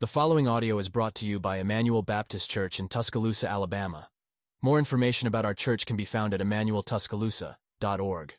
[0.00, 4.08] The following audio is brought to you by Emmanuel Baptist Church in Tuscaloosa, Alabama.
[4.62, 8.34] More information about our church can be found at emmanueltuscaloosa.org.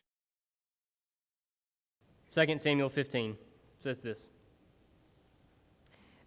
[2.34, 3.36] 2 Samuel 15
[3.78, 4.32] says this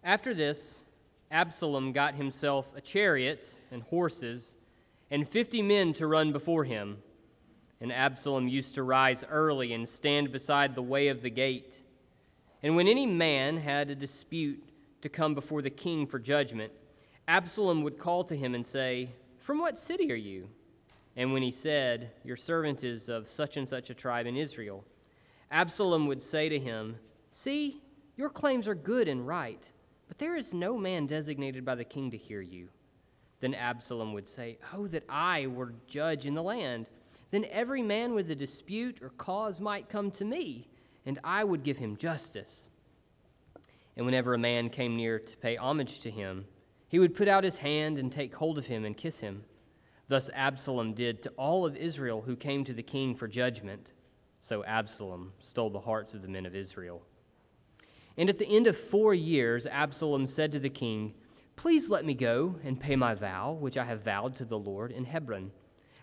[0.02, 0.84] After this,
[1.30, 4.56] Absalom got himself a chariot and horses
[5.10, 7.02] and fifty men to run before him.
[7.78, 11.82] And Absalom used to rise early and stand beside the way of the gate.
[12.62, 14.65] And when any man had a dispute,
[15.06, 16.72] to come before the king for judgment,
[17.28, 20.48] Absalom would call to him and say, From what city are you?
[21.16, 24.84] And when he said, Your servant is of such and such a tribe in Israel,
[25.50, 26.96] Absalom would say to him,
[27.30, 27.80] See,
[28.16, 29.70] your claims are good and right,
[30.08, 32.68] but there is no man designated by the king to hear you.
[33.38, 36.86] Then Absalom would say, Oh, that I were judge in the land.
[37.30, 40.66] Then every man with a dispute or cause might come to me,
[41.04, 42.70] and I would give him justice.
[43.96, 46.46] And whenever a man came near to pay homage to him,
[46.88, 49.44] he would put out his hand and take hold of him and kiss him.
[50.08, 53.92] Thus Absalom did to all of Israel who came to the king for judgment.
[54.40, 57.02] So Absalom stole the hearts of the men of Israel.
[58.16, 61.14] And at the end of four years, Absalom said to the king,
[61.56, 64.92] Please let me go and pay my vow, which I have vowed to the Lord
[64.92, 65.52] in Hebron.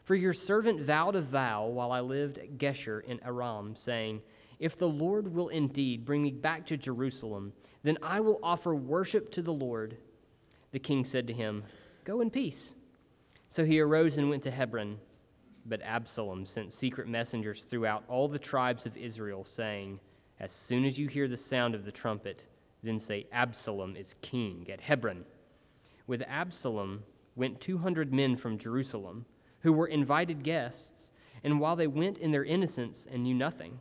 [0.03, 4.21] For your servant vowed a vow while I lived at Geshur in Aram, saying,
[4.59, 9.31] If the Lord will indeed bring me back to Jerusalem, then I will offer worship
[9.31, 9.97] to the Lord.
[10.71, 11.63] The king said to him,
[12.03, 12.75] Go in peace.
[13.47, 14.99] So he arose and went to Hebron.
[15.65, 19.99] But Absalom sent secret messengers throughout all the tribes of Israel, saying,
[20.39, 22.45] As soon as you hear the sound of the trumpet,
[22.81, 25.25] then say, Absalom is king at Hebron.
[26.05, 27.03] With Absalom
[27.35, 29.25] went 200 men from Jerusalem,
[29.61, 31.11] who were invited guests,
[31.43, 33.79] and while they went in their innocence and knew nothing,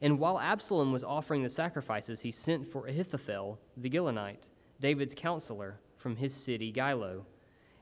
[0.00, 4.48] and while Absalom was offering the sacrifices, he sent for Ahithophel the Gilonite,
[4.80, 7.24] David's counselor, from his city Gilo.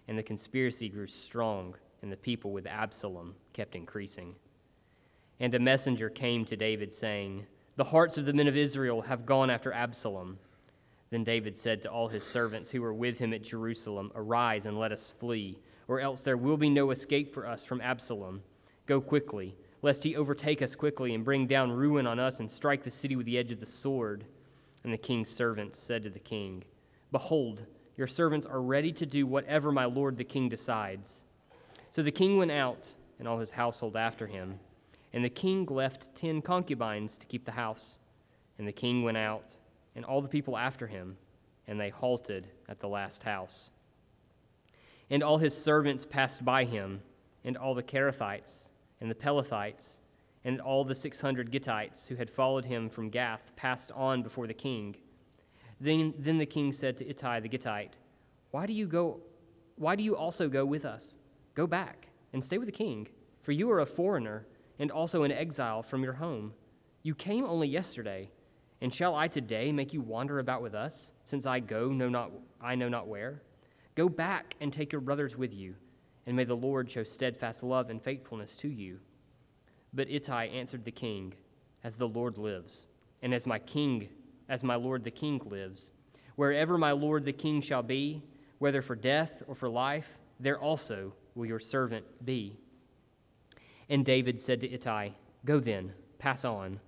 [0.07, 4.37] And the conspiracy grew strong, and the people with Absalom kept increasing.
[5.41, 7.47] And a messenger came to David, saying,
[7.77, 10.39] The hearts of the men of Israel have gone after Absalom.
[11.11, 14.79] Then David said to all his servants who were with him at Jerusalem, Arise and
[14.79, 15.59] let us flee,
[15.89, 18.43] or else there will be no escape for us from Absalom.
[18.87, 22.83] Go quickly lest he overtake us quickly and bring down ruin on us and strike
[22.85, 24.25] the city with the edge of the sword.
[24.83, 26.65] And the king's servants said to the king,
[27.13, 31.27] Behold, your servants are ready to do whatever my lord the king decides.
[31.91, 34.59] So the king went out, and all his household after him.
[35.13, 37.99] And the king left ten concubines to keep the house.
[38.59, 39.59] And the king went out,
[39.95, 41.19] and all the people after him,
[41.67, 43.71] and they halted at the last house.
[45.11, 47.03] And all his servants passed by him,
[47.45, 50.01] and all the Cherethites and the Pelethites,
[50.45, 54.55] and all the 600 Gittites who had followed him from Gath passed on before the
[54.55, 54.97] king.
[55.81, 57.95] Then, then the king said to Ittai the Gittite,
[58.51, 59.21] Why do you go?
[59.77, 61.17] Why do you also go with us?
[61.55, 63.09] Go back and stay with the king,
[63.43, 64.47] for you are a foreigner
[64.79, 66.53] and also an exile from your home.
[67.03, 68.31] You came only yesterday,
[68.81, 72.33] and shall I today make you wander about with us, since I go know not
[72.61, 73.43] I know not where?
[73.95, 75.77] Go back and take your brothers with you
[76.27, 79.01] and may the Lord show steadfast love and faithfulness to you.
[79.93, 81.35] But Ittai answered the king,
[81.83, 82.87] As the Lord lives,
[83.23, 84.09] and as my king,
[84.49, 85.93] as my lord the king lives,
[86.37, 88.23] wherever my lord the king shall be,
[88.59, 92.59] whether for death or for life, there also will your servant be.
[93.89, 95.11] And David said to Ittai,
[95.45, 96.81] Go then, pass on.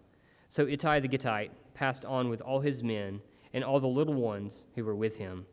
[0.48, 3.20] So Ittai the Gittite passed on with all his men
[3.52, 5.46] and all the little ones who were with him.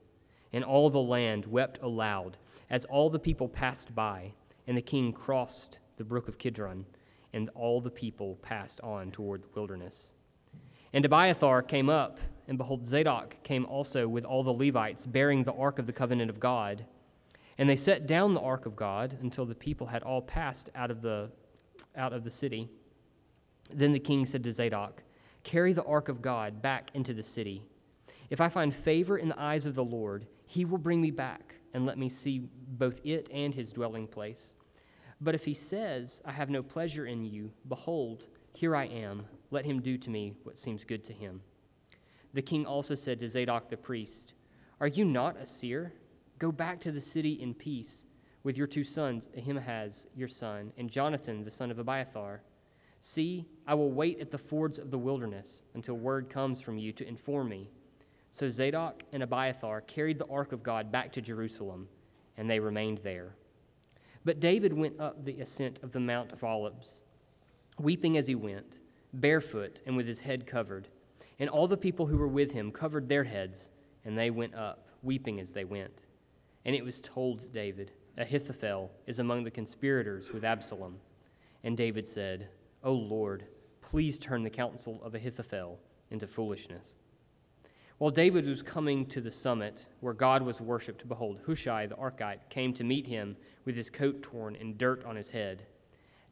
[0.54, 2.38] And all the land wept aloud
[2.70, 4.34] as all the people passed by,
[4.68, 6.86] and the king crossed the brook of Kidron,
[7.34, 10.14] and all the people passed on toward the wilderness.
[10.94, 15.54] And Abiathar came up, and behold, Zadok came also with all the Levites, bearing the
[15.54, 16.86] ark of the covenant of God.
[17.58, 20.92] And they set down the ark of God until the people had all passed out
[20.92, 21.32] of the,
[21.96, 22.70] out of the city.
[23.72, 25.04] Then the king said to Zadok,
[25.44, 27.64] Carry the ark of God back into the city.
[28.30, 31.56] If I find favor in the eyes of the Lord, he will bring me back
[31.74, 34.54] and let me see both it and his dwelling place.
[35.20, 39.66] But if he says, I have no pleasure in you, behold, here I am, let
[39.66, 41.42] him do to me what seems good to him.
[42.36, 44.34] The king also said to Zadok the priest,
[44.80, 45.94] Are you not a seer?
[46.38, 48.06] Go back to the city in peace
[48.44, 52.44] with your two sons, Ahimaaz, your son, and Jonathan, the son of Abiathar.
[53.00, 56.92] See, I will wait at the fords of the wilderness until word comes from you
[56.94, 57.72] to inform me
[58.34, 61.88] so Zadok and Abiathar carried the ark of God back to Jerusalem,
[62.36, 63.36] and they remained there.
[64.26, 67.04] But David went up the ascent of the Mount of Olives,
[67.78, 68.80] weeping as he went,
[69.14, 70.88] barefoot and with his head covered.
[71.38, 73.70] And all the people who were with him covered their heads,
[74.04, 76.02] and they went up, weeping as they went.
[76.66, 80.96] And it was told David, Ahithophel is among the conspirators with Absalom.
[81.64, 82.48] And David said,
[82.84, 83.46] O Lord,
[83.82, 86.96] please turn the counsel of Ahithophel into foolishness.
[88.04, 92.50] While David was coming to the summit where God was worshipped, behold, Hushai the Archite
[92.50, 95.68] came to meet him with his coat torn and dirt on his head.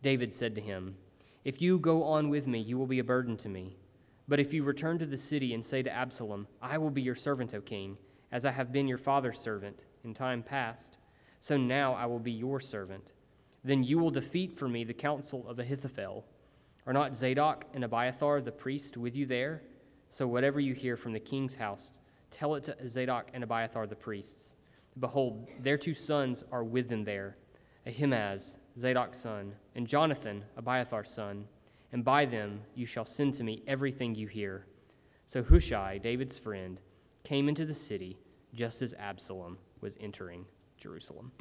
[0.01, 0.97] David said to him,
[1.45, 3.77] If you go on with me, you will be a burden to me.
[4.27, 7.15] But if you return to the city and say to Absalom, I will be your
[7.15, 7.97] servant, O king,
[8.33, 10.97] as I have been your father's servant in time past,
[11.39, 13.13] so now I will be your servant,
[13.63, 16.25] then you will defeat for me the counsel of Ahithophel.
[16.85, 19.63] Are not Zadok and Abiathar the priest with you there?
[20.11, 21.91] So whatever you hear from the king's house,
[22.29, 24.53] tell it to Zadok and Abiathar the priests.
[24.99, 27.37] Behold, their two sons are with them there
[27.87, 31.45] Ahimaaz, Zadok's son, and Jonathan, Abiathar's son
[31.91, 34.65] and by them you shall send to me everything you hear.
[35.27, 36.79] So Hushai, David's friend,
[37.23, 38.17] came into the city
[38.53, 40.45] just as Absalom was entering
[40.77, 41.31] Jerusalem.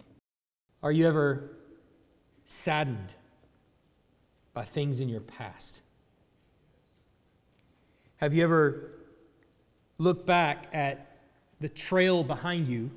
[0.82, 1.56] Are you ever
[2.44, 3.14] saddened
[4.52, 5.82] by things in your past?
[8.20, 8.90] Have you ever
[9.96, 11.17] looked back at
[11.58, 12.90] the trail behind you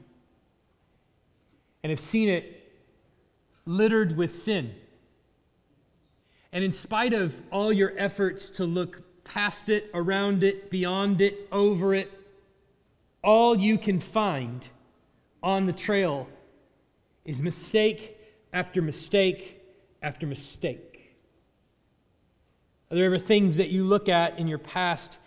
[1.82, 2.74] and have seen it
[3.66, 4.76] littered with sin?
[6.52, 11.48] And in spite of all your efforts to look past it, around it, beyond it,
[11.54, 12.12] over it,
[13.24, 14.68] all you can find
[15.42, 16.28] on the trail
[17.24, 18.18] is mistake
[18.52, 19.62] after mistake
[20.02, 20.93] after mistake.
[22.92, 25.18] Are there ever things that you look at in your past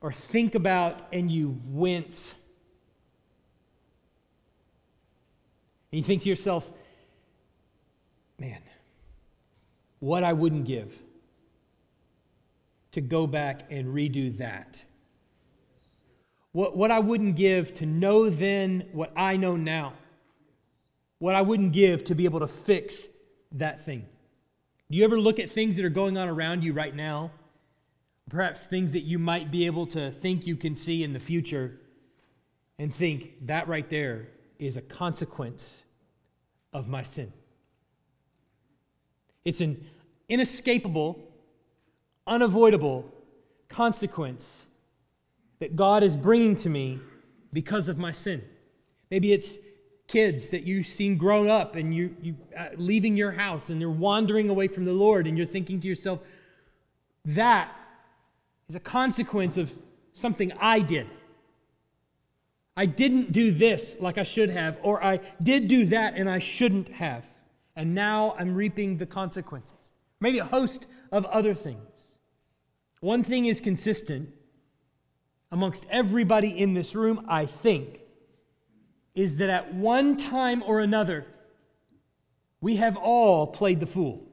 [0.00, 2.34] or think about and you wince?
[5.92, 6.70] And you think to yourself,
[8.38, 8.62] man,
[10.00, 11.02] what I wouldn't give
[12.92, 14.84] to go back and redo that.
[16.52, 19.94] What, what I wouldn't give to know then what I know now.
[21.18, 23.08] What I wouldn't give to be able to fix
[23.52, 24.06] that thing.
[24.94, 27.32] Do you ever look at things that are going on around you right now?
[28.30, 31.80] Perhaps things that you might be able to think you can see in the future
[32.78, 34.28] and think that right there
[34.60, 35.82] is a consequence
[36.72, 37.32] of my sin.
[39.44, 39.84] It's an
[40.28, 41.18] inescapable,
[42.24, 43.12] unavoidable
[43.68, 44.64] consequence
[45.58, 47.00] that God is bringing to me
[47.52, 48.44] because of my sin.
[49.10, 49.58] Maybe it's
[50.06, 53.90] kids that you've seen grown up and you, you uh, leaving your house and they're
[53.90, 56.20] wandering away from the Lord, and you're thinking to yourself,
[57.24, 57.74] that
[58.68, 59.72] is a consequence of
[60.12, 61.10] something I did.
[62.76, 66.38] I didn't do this like I should have, or I did do that and I
[66.40, 67.24] shouldn't have.
[67.76, 69.84] And now I'm reaping the consequences
[70.24, 72.16] maybe a host of other things.
[73.00, 74.30] One thing is consistent
[75.52, 78.00] amongst everybody in this room, I think,
[79.14, 81.26] is that at one time or another,
[82.60, 84.26] we have all played the fool.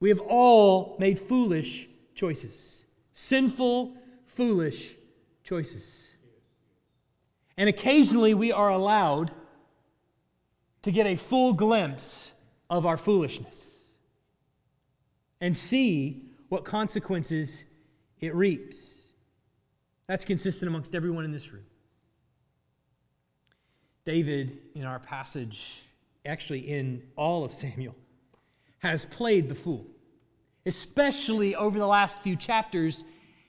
[0.00, 4.96] We have all made foolish choices, sinful, foolish
[5.44, 6.12] choices.
[7.56, 9.32] And occasionally we are allowed
[10.82, 12.32] to get a full glimpse
[12.68, 13.90] of our foolishness
[15.40, 17.64] and see what consequences
[18.20, 19.08] it reaps.
[20.06, 21.64] That's consistent amongst everyone in this room.
[24.04, 25.82] David, in our passage,
[26.26, 27.94] actually in all of Samuel,
[28.78, 29.86] has played the fool.
[30.66, 33.04] Especially over the last few chapters,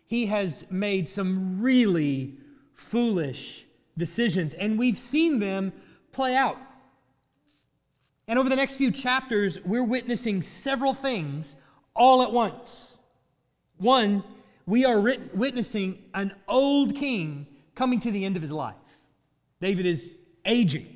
[0.05, 2.37] he has made some really
[2.73, 3.65] foolish
[3.97, 5.73] decisions, and we've seen them
[6.11, 6.57] play out.
[8.27, 11.55] And over the next few chapters, we're witnessing several things
[11.95, 12.97] all at once.
[13.77, 14.23] One,
[14.65, 18.75] we are witnessing an old king coming to the end of his life.
[19.59, 20.87] David is aging,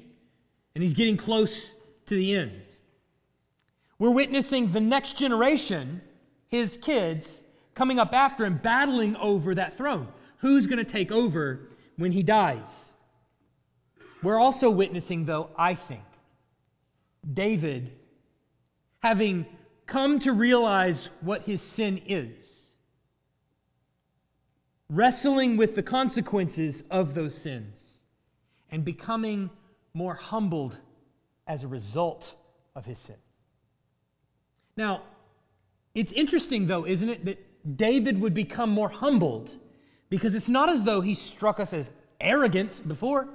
[0.75, 1.73] and he's getting close
[2.05, 2.61] to the end.
[3.99, 6.01] We're witnessing the next generation,
[6.47, 10.07] his kids, coming up after him, battling over that throne.
[10.39, 12.93] Who's going to take over when he dies?
[14.21, 16.03] We're also witnessing, though, I think,
[17.31, 17.91] David
[18.99, 19.45] having
[19.85, 22.71] come to realize what his sin is,
[24.89, 27.86] wrestling with the consequences of those sins,
[28.71, 29.49] and becoming
[29.93, 30.77] more humbled
[31.47, 32.35] as a result
[32.75, 33.15] of his sin.
[34.75, 35.03] Now,
[35.95, 39.55] it's interesting, though, isn't it, that David would become more humbled
[40.09, 41.89] because it's not as though he struck us as
[42.21, 43.27] arrogant before.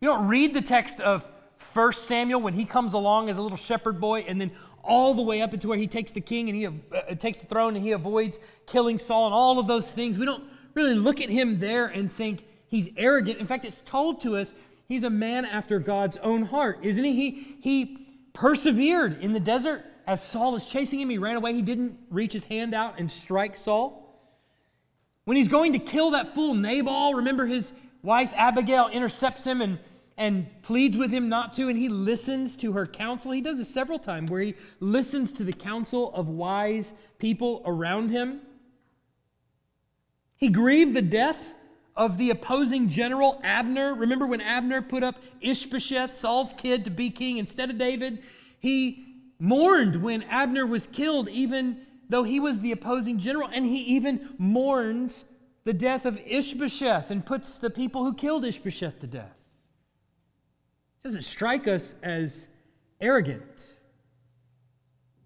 [0.00, 1.26] You don't read the text of
[1.72, 4.52] 1 Samuel when he comes along as a little shepherd boy and then
[4.84, 7.46] all the way up into where he takes the king and he uh, takes the
[7.46, 10.18] throne and he avoids killing Saul and all of those things.
[10.18, 13.38] We don't really look at him there and think he's arrogant.
[13.38, 14.54] In fact, it's told to us
[14.86, 17.12] he's a man after God's own heart, isn't he?
[17.12, 21.10] He, he persevered in the desert as Saul is chasing him.
[21.10, 21.52] He ran away.
[21.52, 24.04] He didn't reach his hand out and strike Saul.
[25.24, 29.78] When he's going to kill that fool Nabal, remember his wife Abigail intercepts him and,
[30.16, 33.32] and pleads with him not to, and he listens to her counsel.
[33.32, 38.10] He does this several times where he listens to the counsel of wise people around
[38.10, 38.40] him.
[40.36, 41.52] He grieved the death
[41.98, 43.92] of the opposing general Abner.
[43.92, 48.22] Remember when Abner put up Ishbosheth, Saul's kid, to be king instead of David?
[48.60, 49.04] He
[49.40, 54.30] mourned when Abner was killed, even though he was the opposing general, and he even
[54.38, 55.24] mourns
[55.64, 59.36] the death of Ishbosheth and puts the people who killed Ishbosheth to death.
[61.02, 62.48] It doesn't strike us as
[63.00, 63.74] arrogant.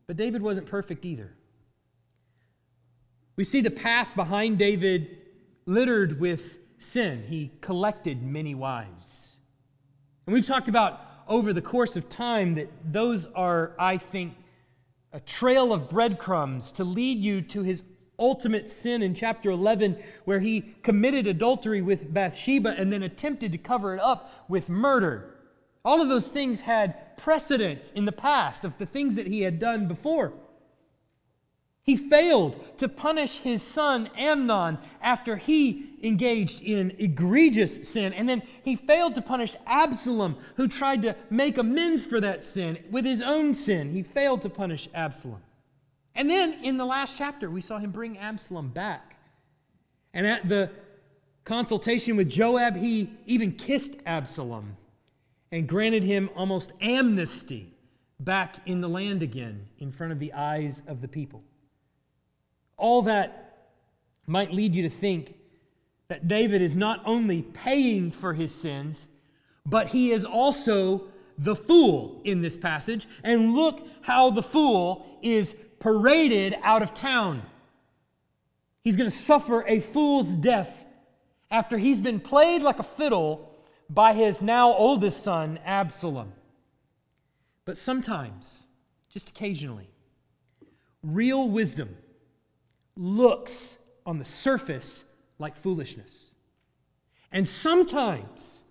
[0.06, 1.32] But David wasn't perfect either.
[3.36, 5.18] We see the path behind David
[5.66, 7.24] littered with sin.
[7.28, 9.36] He collected many wives.
[10.26, 14.34] And we've talked about over the course of time that those are, I think,
[15.12, 17.84] a trail of breadcrumbs to lead you to his
[18.18, 23.58] ultimate sin in chapter 11, where he committed adultery with Bathsheba and then attempted to
[23.58, 25.34] cover it up with murder.
[25.84, 29.58] All of those things had precedence in the past of the things that he had
[29.58, 30.32] done before.
[31.84, 38.12] He failed to punish his son Amnon after he engaged in egregious sin.
[38.12, 42.78] And then he failed to punish Absalom, who tried to make amends for that sin
[42.90, 43.90] with his own sin.
[43.90, 45.42] He failed to punish Absalom.
[46.14, 49.16] And then in the last chapter, we saw him bring Absalom back.
[50.14, 50.70] And at the
[51.44, 54.76] consultation with Joab, he even kissed Absalom
[55.50, 57.72] and granted him almost amnesty
[58.20, 61.42] back in the land again in front of the eyes of the people.
[62.82, 63.68] All that
[64.26, 65.36] might lead you to think
[66.08, 69.06] that David is not only paying for his sins,
[69.64, 71.04] but he is also
[71.38, 73.06] the fool in this passage.
[73.22, 77.42] And look how the fool is paraded out of town.
[78.82, 80.84] He's going to suffer a fool's death
[81.52, 83.54] after he's been played like a fiddle
[83.88, 86.32] by his now oldest son, Absalom.
[87.64, 88.64] But sometimes,
[89.08, 89.88] just occasionally,
[91.04, 91.96] real wisdom
[92.96, 95.04] looks on the surface
[95.38, 96.32] like foolishness.
[97.30, 98.62] And sometimes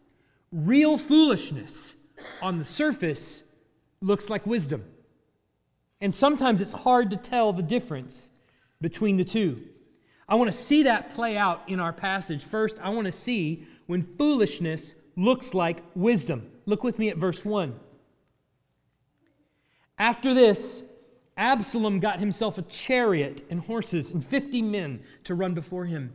[0.51, 1.95] real foolishness
[2.41, 3.43] on the surface
[4.01, 4.83] looks like wisdom.
[5.99, 8.29] And sometimes it's hard to tell the difference
[8.79, 9.63] between the two.
[10.27, 12.43] I want to see that play out in our passage.
[12.43, 16.49] First, I want to see when foolishness looks like wisdom.
[16.65, 17.77] Look with me at verse 1.
[19.97, 20.83] After this,
[21.37, 26.13] Absalom got himself a chariot and horses and 50 men to run before him.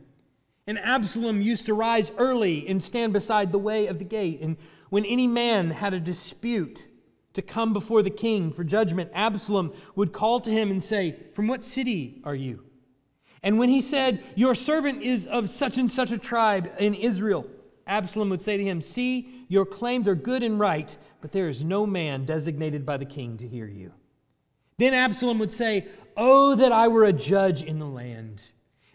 [0.67, 4.41] And Absalom used to rise early and stand beside the way of the gate.
[4.41, 4.57] And
[4.89, 6.85] when any man had a dispute
[7.33, 11.47] to come before the king for judgment, Absalom would call to him and say, From
[11.47, 12.65] what city are you?
[13.41, 17.47] And when he said, Your servant is of such and such a tribe in Israel,
[17.85, 21.63] Absalom would say to him, See, your claims are good and right, but there is
[21.63, 23.93] no man designated by the king to hear you.
[24.77, 28.49] Then Absalom would say, Oh, that I were a judge in the land.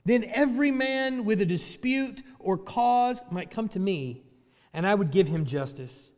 [0.04, 4.24] Then every man with a dispute or cause might come to me,
[4.72, 6.10] and I would give him justice.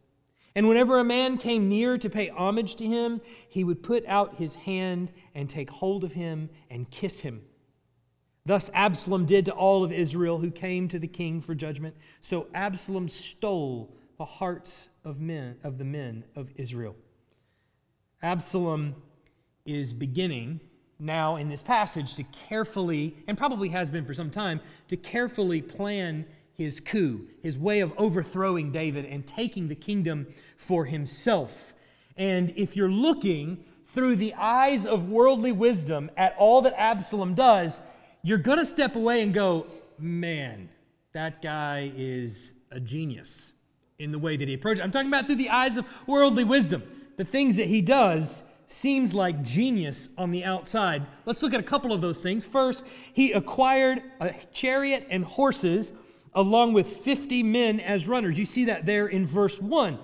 [0.54, 4.37] And whenever a man came near to pay homage to him, he would put out
[4.37, 7.42] his hand and take hold of him and kiss him.
[8.47, 11.97] Thus Absalom did to all of Israel who came to the king for judgment.
[12.21, 16.94] So Absalom stole the hearts of men of the men of Israel.
[18.23, 18.94] Absalom
[19.64, 20.61] is beginning
[20.99, 25.61] now in this passage to carefully, and probably has been for some time, to carefully
[25.61, 31.75] plan his coup, his way of overthrowing David and taking the kingdom for himself.
[32.16, 37.80] And if you're looking through the eyes of worldly wisdom at all that Absalom does,
[38.23, 39.66] you're going to step away and go,
[39.99, 40.68] man,
[41.12, 43.52] that guy is a genius
[43.99, 44.80] in the way that he approaches.
[44.80, 46.83] I'm talking about through the eyes of worldly wisdom.
[47.16, 48.42] The things that he does
[48.75, 51.07] seems like genius on the outside.
[51.26, 52.45] Let's look at a couple of those things.
[52.45, 55.93] First, he acquired a chariot and horses
[56.35, 58.38] along with 50 men as runners.
[58.38, 59.99] You see that there in verse 1.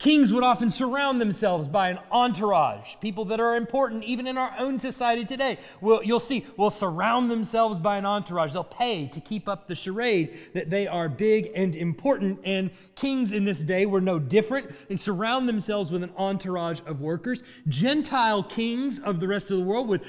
[0.00, 4.54] Kings would often surround themselves by an entourage, people that are important even in our
[4.58, 5.58] own society today.
[5.82, 8.54] Well, you'll see, will surround themselves by an entourage.
[8.54, 12.40] They'll pay to keep up the charade that they are big and important.
[12.44, 14.70] And kings in this day were no different.
[14.88, 17.42] They surround themselves with an entourage of workers.
[17.68, 20.00] Gentile kings of the rest of the world would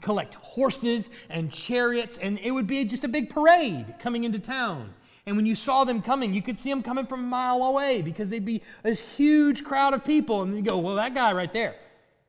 [0.00, 4.92] collect horses and chariots, and it would be just a big parade coming into town.
[5.26, 8.00] And when you saw them coming, you could see them coming from a mile away
[8.00, 10.42] because they'd be this huge crowd of people.
[10.42, 11.74] And you go, well, that guy right there,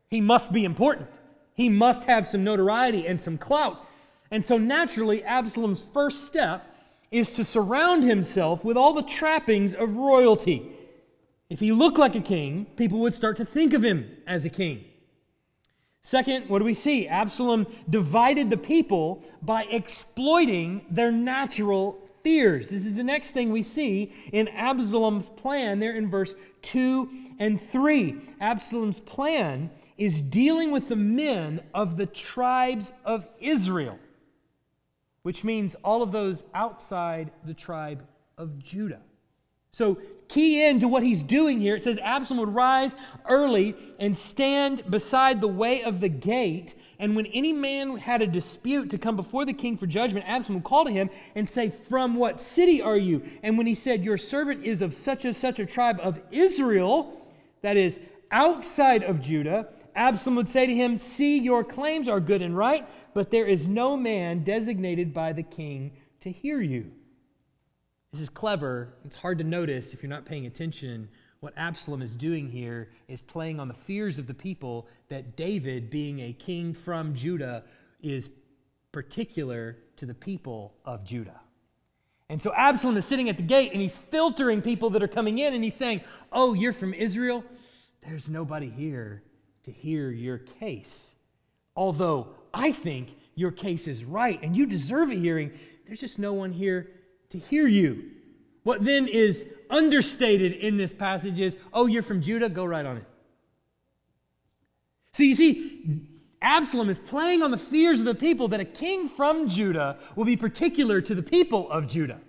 [0.09, 1.07] he must be important.
[1.53, 3.85] He must have some notoriety and some clout.
[4.31, 6.75] And so naturally, Absalom's first step
[7.11, 10.71] is to surround himself with all the trappings of royalty.
[11.49, 14.49] If he looked like a king, people would start to think of him as a
[14.49, 14.83] king.
[16.01, 17.07] Second, what do we see?
[17.07, 22.67] Absalom divided the people by exploiting their natural fears.
[22.67, 27.61] This is the next thing we see in Absalom's plan there in verse 2 and
[27.71, 28.17] 3.
[28.41, 33.97] Absalom's plan is dealing with the men of the tribes of Israel,
[35.21, 38.05] which means all of those outside the tribe
[38.37, 38.99] of Judah.
[39.71, 41.77] So key in to what he's doing here.
[41.77, 42.93] It says Absalom would rise
[43.29, 46.75] early and stand beside the way of the gate.
[46.99, 50.55] And when any man had a dispute to come before the king for judgment, Absalom
[50.55, 53.23] would call to him and say, From what city are you?
[53.43, 57.21] And when he said, Your servant is of such and such a tribe of Israel,
[57.61, 57.99] that is
[58.31, 62.87] outside of Judah, Absalom would say to him, See, your claims are good and right,
[63.13, 66.91] but there is no man designated by the king to hear you.
[68.11, 68.93] This is clever.
[69.05, 71.09] It's hard to notice if you're not paying attention.
[71.39, 75.89] What Absalom is doing here is playing on the fears of the people that David,
[75.89, 77.63] being a king from Judah,
[78.01, 78.29] is
[78.91, 81.39] particular to the people of Judah.
[82.29, 85.39] And so Absalom is sitting at the gate and he's filtering people that are coming
[85.39, 86.01] in and he's saying,
[86.31, 87.43] Oh, you're from Israel?
[88.05, 89.23] There's nobody here
[89.63, 91.15] to hear your case.
[91.75, 95.51] Although I think your case is right and you deserve a hearing,
[95.85, 96.89] there's just no one here
[97.29, 98.11] to hear you.
[98.67, 102.49] What then is understated in this passage is, oh, you're from Judah?
[102.49, 103.05] Go right on it.
[105.13, 106.01] So you see,
[106.41, 110.25] Absalom is playing on the fears of the people that a king from Judah will
[110.25, 112.19] be particular to the people of Judah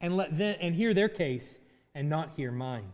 [0.00, 1.58] and, let them, and hear their case
[1.92, 2.92] and not hear mine.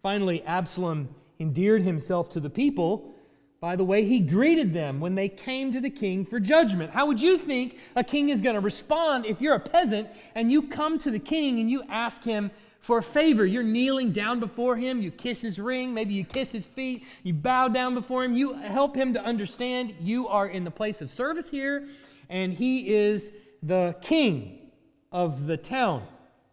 [0.00, 1.08] Finally, Absalom
[1.40, 3.12] endeared himself to the people
[3.60, 6.92] by the way he greeted them when they came to the king for judgment.
[6.92, 10.52] How would you think a king is going to respond if you're a peasant and
[10.52, 13.44] you come to the king and you ask him for a favor?
[13.44, 17.34] You're kneeling down before him, you kiss his ring, maybe you kiss his feet, you
[17.34, 21.10] bow down before him, you help him to understand you are in the place of
[21.10, 21.88] service here
[22.28, 24.70] and he is the king
[25.10, 26.06] of the town.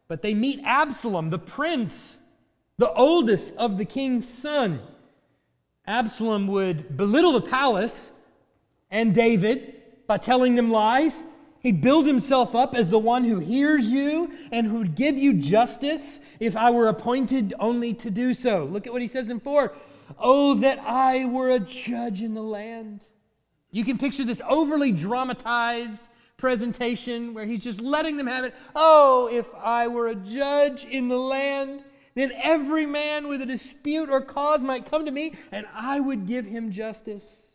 [0.08, 2.18] But they meet Absalom, the prince,
[2.78, 4.82] the oldest of the king's son.
[5.88, 8.12] Absalom would belittle the palace
[8.90, 9.76] and David
[10.08, 11.24] by telling them lies.
[11.60, 15.34] He'd build himself up as the one who hears you and who would give you
[15.34, 18.66] justice if I were appointed only to do so.
[18.66, 19.74] Look at what he says in 4.
[20.20, 23.06] Oh, that I were a judge in the land.
[23.72, 28.54] You can picture this overly dramatized presentation where he's just letting them have it.
[28.76, 31.84] Oh, if I were a judge in the land.
[32.16, 36.26] Then every man with a dispute or cause might come to me, and I would
[36.26, 37.52] give him justice.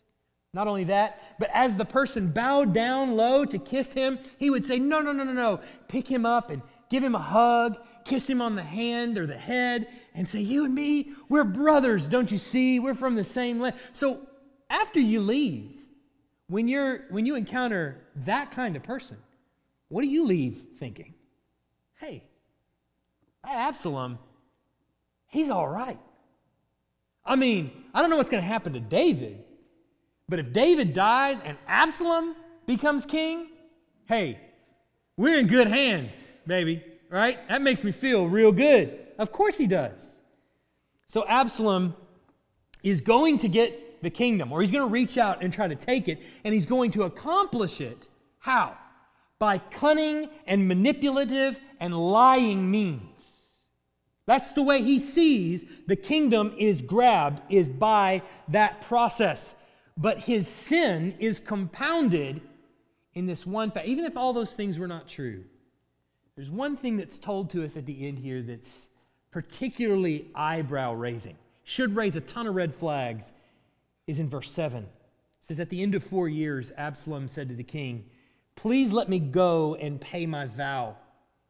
[0.53, 4.67] Not only that, but as the person bowed down low to kiss him, he would
[4.67, 5.61] say, No, no, no, no, no.
[5.89, 9.39] Pick him up and give him a hug, kiss him on the hand or the
[9.39, 12.81] head, and say, You and me, we're brothers, don't you see?
[12.81, 13.77] We're from the same land.
[13.93, 14.21] So
[14.69, 15.77] after you leave,
[16.49, 19.19] when, you're, when you encounter that kind of person,
[19.89, 21.15] what do you leave thinking?
[21.99, 22.25] Hey,
[23.45, 24.19] Absalom,
[25.31, 25.99] he's all right.
[27.25, 29.43] I mean, I don't know what's going to happen to David,
[30.29, 33.49] but if David dies and Absalom becomes king,
[34.07, 34.39] hey,
[35.17, 37.47] we're in good hands, baby, right?
[37.49, 38.99] That makes me feel real good.
[39.19, 40.19] Of course he does.
[41.07, 41.95] So Absalom
[42.83, 45.75] is going to get the kingdom, or he's going to reach out and try to
[45.75, 48.09] take it, and he's going to accomplish it.
[48.39, 48.77] How?
[49.39, 53.40] By cunning and manipulative and lying means.
[54.27, 59.55] That's the way he sees the kingdom is grabbed, is by that process.
[59.97, 62.41] But his sin is compounded
[63.15, 63.87] in this one fact.
[63.87, 65.45] Even if all those things were not true,
[66.37, 68.89] there's one thing that's told to us at the end here that's
[69.31, 73.33] particularly eyebrow raising, should raise a ton of red flags,
[74.07, 74.85] is in verse 7.
[74.85, 74.89] It
[75.41, 78.07] says, At the end of four years, Absalom said to the king,
[78.57, 80.97] Please let me go and pay my vow,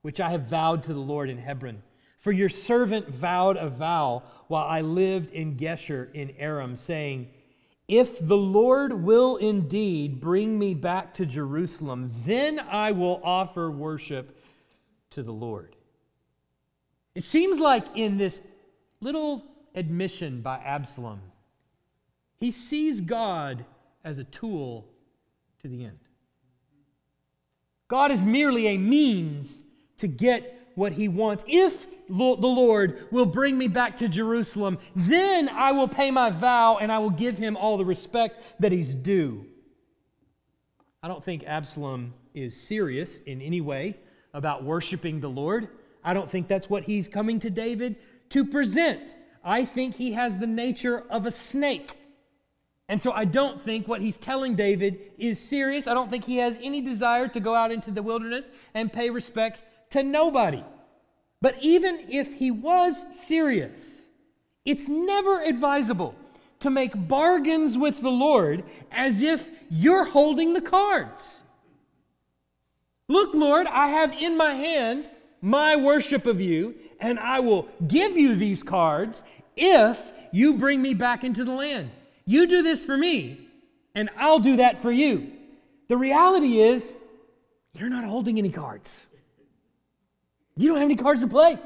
[0.02, 1.82] which I have vowed to the Lord in Hebron.
[2.20, 7.30] For your servant vowed a vow while I lived in Geshur in Aram, saying,
[7.88, 14.36] If the Lord will indeed bring me back to Jerusalem, then I will offer worship
[15.10, 15.76] to the Lord.
[17.14, 18.38] It seems like in this
[19.00, 21.22] little admission by Absalom,
[22.36, 23.64] he sees God
[24.04, 24.86] as a tool
[25.60, 25.98] to the end.
[27.88, 29.62] God is merely a means
[29.98, 31.44] to get what he wants.
[31.46, 36.78] If the Lord will bring me back to Jerusalem, then I will pay my vow
[36.78, 39.44] and I will give him all the respect that he's due.
[41.02, 43.98] I don't think Absalom is serious in any way
[44.32, 45.68] about worshiping the Lord.
[46.02, 47.96] I don't think that's what he's coming to David
[48.30, 49.14] to present.
[49.44, 51.90] I think he has the nature of a snake.
[52.88, 55.86] And so I don't think what he's telling David is serious.
[55.86, 59.10] I don't think he has any desire to go out into the wilderness and pay
[59.10, 60.64] respects to nobody.
[61.40, 64.02] But even if he was serious,
[64.64, 66.14] it's never advisable
[66.60, 71.38] to make bargains with the Lord as if you're holding the cards.
[73.08, 78.16] Look, Lord, I have in my hand my worship of you, and I will give
[78.16, 79.22] you these cards
[79.56, 81.90] if you bring me back into the land.
[82.26, 83.48] You do this for me,
[83.94, 85.32] and I'll do that for you.
[85.88, 86.94] The reality is,
[87.72, 89.06] you're not holding any cards.
[90.60, 91.58] You don't have any cards to play.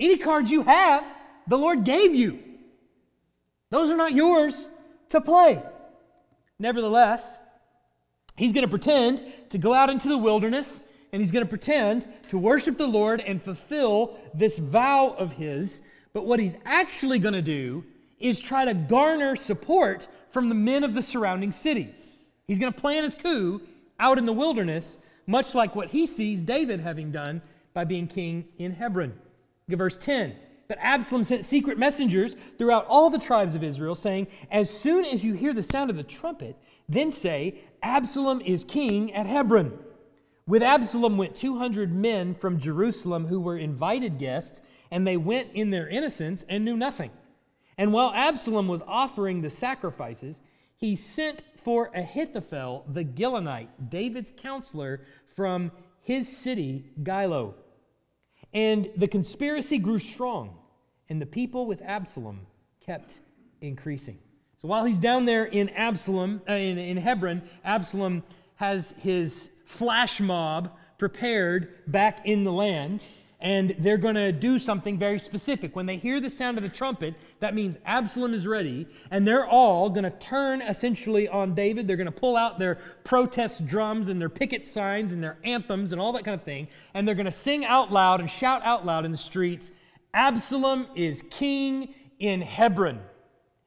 [0.00, 1.04] Any cards you have,
[1.46, 2.40] the Lord gave you.
[3.70, 4.68] Those are not yours
[5.10, 5.62] to play.
[6.58, 7.38] Nevertheless,
[8.36, 12.08] he's going to pretend to go out into the wilderness and he's going to pretend
[12.30, 15.80] to worship the Lord and fulfill this vow of his.
[16.12, 17.84] But what he's actually going to do
[18.18, 22.18] is try to garner support from the men of the surrounding cities.
[22.48, 23.62] He's going to plan his coup
[24.00, 27.40] out in the wilderness, much like what he sees David having done
[27.74, 29.10] by being king in Hebron.
[29.68, 30.34] Look at verse 10.
[30.66, 35.24] But Absalom sent secret messengers throughout all the tribes of Israel, saying, As soon as
[35.24, 36.56] you hear the sound of the trumpet,
[36.88, 39.78] then say, Absalom is king at Hebron.
[40.46, 44.60] With Absalom went 200 men from Jerusalem who were invited guests,
[44.90, 47.10] and they went in their innocence and knew nothing.
[47.76, 50.40] And while Absalom was offering the sacrifices,
[50.76, 57.54] he sent for Ahithophel the Gilonite, David's counselor, from his city, Gilo.
[58.54, 60.56] And the conspiracy grew strong,
[61.08, 62.46] and the people with Absalom
[62.80, 63.14] kept
[63.60, 64.18] increasing.
[64.62, 68.22] So while he's down there in Absalom, uh, in, in Hebron, Absalom
[68.56, 73.04] has his flash mob prepared back in the land,
[73.44, 75.76] and they're going to do something very specific.
[75.76, 79.46] When they hear the sound of the trumpet, that means Absalom is ready, and they're
[79.46, 81.86] all going to turn essentially on David.
[81.86, 85.92] They're going to pull out their protest drums and their picket signs and their anthems
[85.92, 88.64] and all that kind of thing, and they're going to sing out loud and shout
[88.64, 89.70] out loud in the streets
[90.14, 93.00] Absalom is king in Hebron,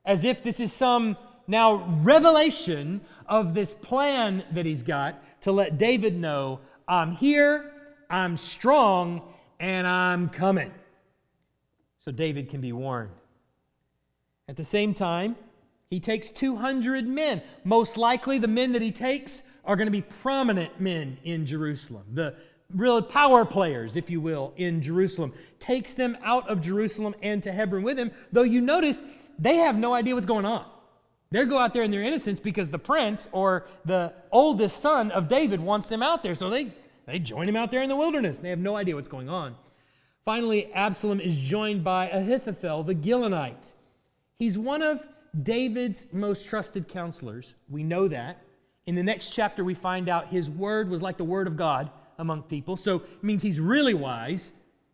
[0.05, 5.77] as if this is some now revelation of this plan that he's got to let
[5.77, 7.73] David know I'm here,
[8.09, 9.21] I'm strong,
[9.59, 10.71] and I'm coming.
[11.97, 13.11] So David can be warned.
[14.47, 15.35] At the same time,
[15.89, 17.41] he takes 200 men.
[17.63, 22.03] Most likely, the men that he takes are going to be prominent men in Jerusalem.
[22.13, 22.35] The
[22.73, 25.33] real power players, if you will, in Jerusalem.
[25.59, 29.01] Takes them out of Jerusalem and to Hebron with him, though you notice
[29.39, 30.65] they have no idea what's going on.
[31.29, 35.27] They go out there in their innocence because the prince or the oldest son of
[35.27, 36.35] David wants them out there.
[36.35, 36.73] So they,
[37.07, 38.39] they join him out there in the wilderness.
[38.39, 39.55] They have no idea what's going on.
[40.23, 43.71] Finally, Absalom is joined by Ahithophel, the Gilonite.
[44.37, 45.07] He's one of
[45.41, 47.55] David's most trusted counselors.
[47.69, 48.43] We know that.
[48.85, 51.89] In the next chapter, we find out his word was like the word of God
[52.19, 52.77] among people.
[52.77, 54.51] So it means he's really wise.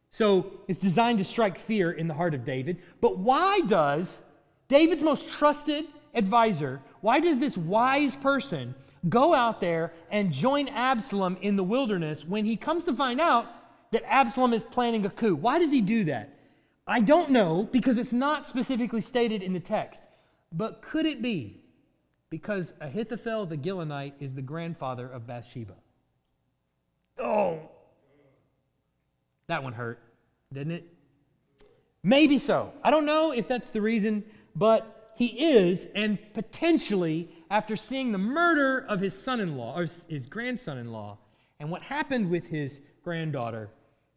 [0.09, 2.77] So it's designed to strike fear in the heart of David.
[3.01, 4.19] But why does
[4.67, 8.75] David's most trusted advisor, why does this wise person
[9.09, 13.45] go out there and join Absalom in the wilderness when he comes to find out
[13.91, 15.35] that Absalom is planning a coup?
[15.35, 16.37] Why does he do that?
[16.85, 20.03] I don't know because it's not specifically stated in the text.
[20.51, 21.61] But could it be
[22.29, 25.75] because Ahithophel the Gilonite is the grandfather of Bathsheba?
[27.17, 27.59] Oh,
[29.47, 29.99] that one hurt,
[30.51, 30.87] didn't it?
[32.01, 32.73] Maybe so.
[32.83, 34.23] I don't know if that's the reason,
[34.55, 39.83] but he is, and potentially, after seeing the murder of his son in law, or
[39.83, 41.19] his grandson in law,
[41.59, 43.69] and what happened with his granddaughter,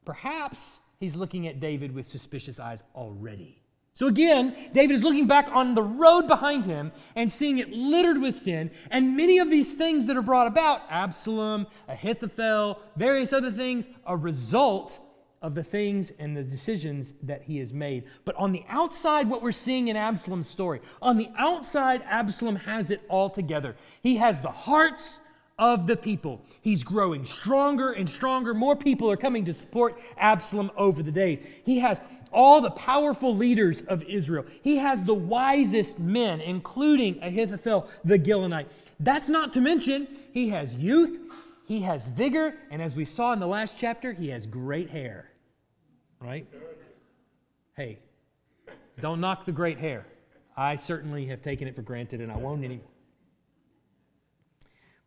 [0.07, 3.63] perhaps he's looking at David with suspicious eyes already.
[3.93, 8.23] So again, David is looking back on the road behind him and seeing it littered
[8.23, 13.51] with sin, and many of these things that are brought about Absalom, Ahithophel, various other
[13.51, 14.99] things a result
[15.43, 18.05] of the things and the decisions that he has made.
[18.25, 22.91] But on the outside, what we're seeing in Absalom's story, on the outside, Absalom has
[22.91, 23.77] it all together.
[24.03, 25.21] He has the hearts
[25.59, 26.43] of the people.
[26.61, 28.53] He's growing stronger and stronger.
[28.53, 31.41] More people are coming to support Absalom over the days.
[31.65, 34.45] He has all the powerful leaders of Israel.
[34.63, 38.67] He has the wisest men, including Ahithophel the Gilonite.
[39.01, 41.26] That's not to mention, he has youth,
[41.67, 45.31] he has vigor, and as we saw in the last chapter, he has great hair.
[46.21, 46.47] Right?
[47.77, 47.99] Hey,
[49.01, 50.07] don't knock the great hair.
[50.57, 52.87] I certainly have taken it for granted and I won't anymore.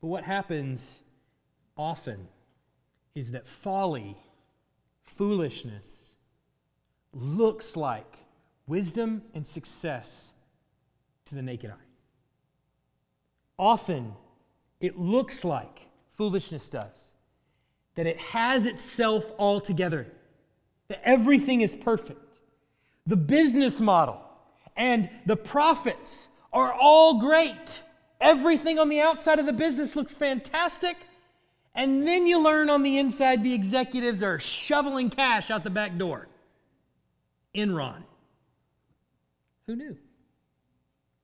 [0.02, 1.00] But what happens
[1.76, 2.28] often
[3.16, 4.18] is that folly,
[5.04, 6.18] foolishness,
[7.14, 8.18] looks like
[8.68, 10.34] wisdom and success
[11.26, 11.86] to the naked eye.
[13.58, 14.14] Often,
[14.80, 15.89] it looks like
[16.20, 17.12] foolishness does,
[17.96, 20.06] that it has itself all together,
[20.90, 22.20] that everything is perfect.
[23.08, 24.20] The business model
[24.76, 27.80] and the profits are all great.
[28.20, 30.98] Everything on the outside of the business looks fantastic.
[31.74, 35.98] And then you learn on the inside the executives are shoveling cash out the back
[35.98, 36.28] door.
[37.56, 38.04] Enron.
[39.68, 39.96] Who knew?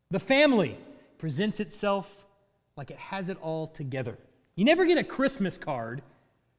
[0.09, 0.77] The family
[1.17, 2.25] presents itself
[2.77, 4.17] like it has it all together.
[4.55, 6.01] You never get a Christmas card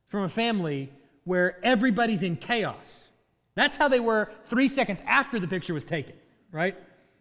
[0.09, 0.93] from a family
[1.25, 3.09] where everybody's in chaos.
[3.55, 6.15] That's how they were three seconds after the picture was taken,
[6.53, 6.77] right?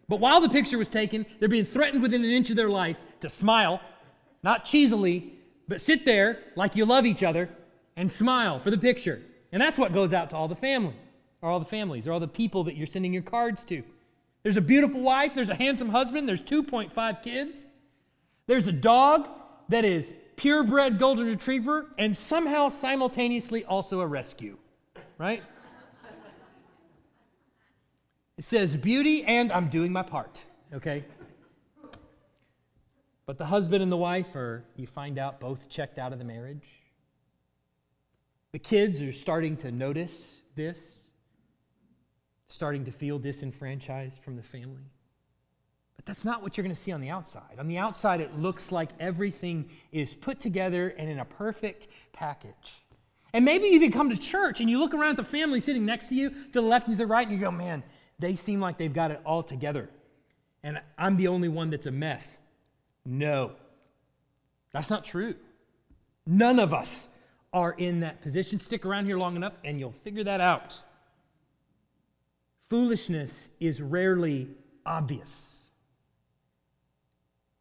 [0.08, 3.02] But while the picture was taken, they're being threatened within an inch of their life
[3.20, 3.80] to smile,
[4.42, 5.32] not cheesily,
[5.66, 7.48] but sit there like you love each other
[7.96, 9.22] and smile for the picture.
[9.50, 10.94] And that's what goes out to all the family,
[11.40, 13.82] or all the families, or all the people that you're sending your cards to.
[14.42, 17.66] There's a beautiful wife, there's a handsome husband, there's 2.5 kids,
[18.46, 19.28] there's a dog
[19.68, 24.56] that is purebred golden retriever and somehow simultaneously also a rescue,
[25.18, 25.42] right?
[28.36, 30.44] It says beauty and I'm doing my part,
[30.74, 31.04] okay?
[33.24, 36.24] But the husband and the wife are, you find out, both checked out of the
[36.24, 36.66] marriage.
[38.52, 41.08] The kids are starting to notice this,
[42.46, 44.92] starting to feel disenfranchised from the family.
[46.06, 47.58] That's not what you're going to see on the outside.
[47.58, 52.84] On the outside, it looks like everything is put together and in a perfect package.
[53.32, 55.84] And maybe you even come to church and you look around at the family sitting
[55.84, 57.82] next to you, to the left and to the right, and you go, man,
[58.20, 59.90] they seem like they've got it all together.
[60.62, 62.38] And I'm the only one that's a mess.
[63.04, 63.52] No,
[64.72, 65.34] that's not true.
[66.24, 67.08] None of us
[67.52, 68.58] are in that position.
[68.60, 70.80] Stick around here long enough and you'll figure that out.
[72.62, 74.48] Foolishness is rarely
[74.84, 75.55] obvious.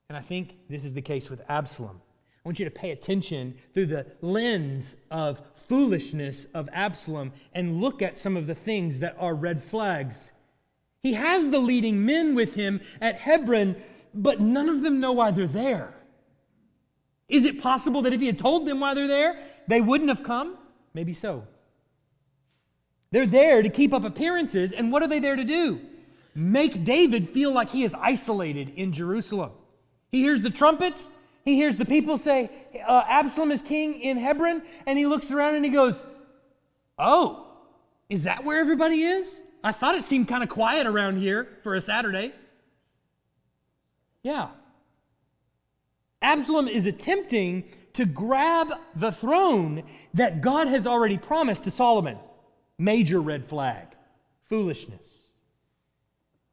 [0.09, 2.01] And I think this is the case with Absalom.
[2.43, 8.01] I want you to pay attention through the lens of foolishness of Absalom and look
[8.01, 10.31] at some of the things that are red flags
[11.05, 13.75] he has the leading men with him at Hebron,
[14.11, 15.93] but none of them know why they're there.
[17.29, 20.23] Is it possible that if he had told them why they're there, they wouldn't have
[20.23, 20.57] come?
[20.95, 21.45] Maybe so.
[23.11, 25.79] They're there to keep up appearances, and what are they there to do?
[26.33, 29.51] Make David feel like he is isolated in Jerusalem.
[30.11, 31.09] He hears the trumpets,
[31.43, 32.49] he hears the people say,
[32.87, 36.03] uh, Absalom is king in Hebron, and he looks around and he goes,
[36.97, 37.47] Oh,
[38.09, 39.41] is that where everybody is?
[39.63, 42.33] I thought it seemed kind of quiet around here for a Saturday.
[44.23, 44.49] Yeah.
[46.21, 52.17] Absalom is attempting to grab the throne that God has already promised to Solomon.
[52.77, 53.87] Major red flag
[54.43, 55.24] foolishness.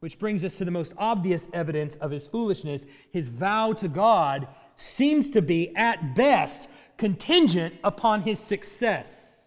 [0.03, 2.87] Which brings us to the most obvious evidence of his foolishness.
[3.13, 9.43] His vow to God seems to be, at best, contingent upon his success.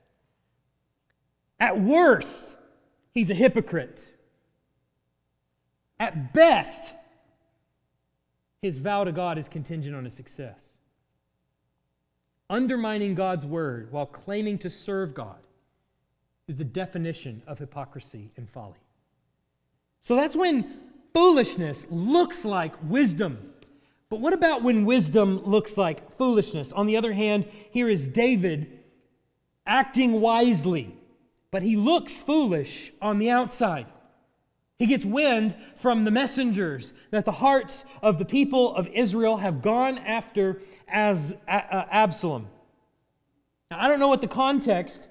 [1.59, 2.55] At worst,
[3.11, 4.13] he's a hypocrite.
[5.99, 6.93] At best,
[8.61, 10.77] his vow to God is contingent on his success.
[12.49, 15.41] Undermining God's word while claiming to serve God
[16.47, 18.84] is the definition of hypocrisy and folly.
[20.05, 20.81] So that's when
[21.13, 23.53] foolishness looks like wisdom.
[24.09, 26.71] But what about when wisdom looks like foolishness?
[26.71, 28.79] On the other hand, here is David
[29.65, 30.95] acting wisely
[31.55, 33.85] but he looks foolish on the outside.
[34.77, 39.61] He gets wind from the messengers that the hearts of the people of Israel have
[39.61, 42.49] gone after as Absalom.
[43.71, 45.07] Now, I don't know what the context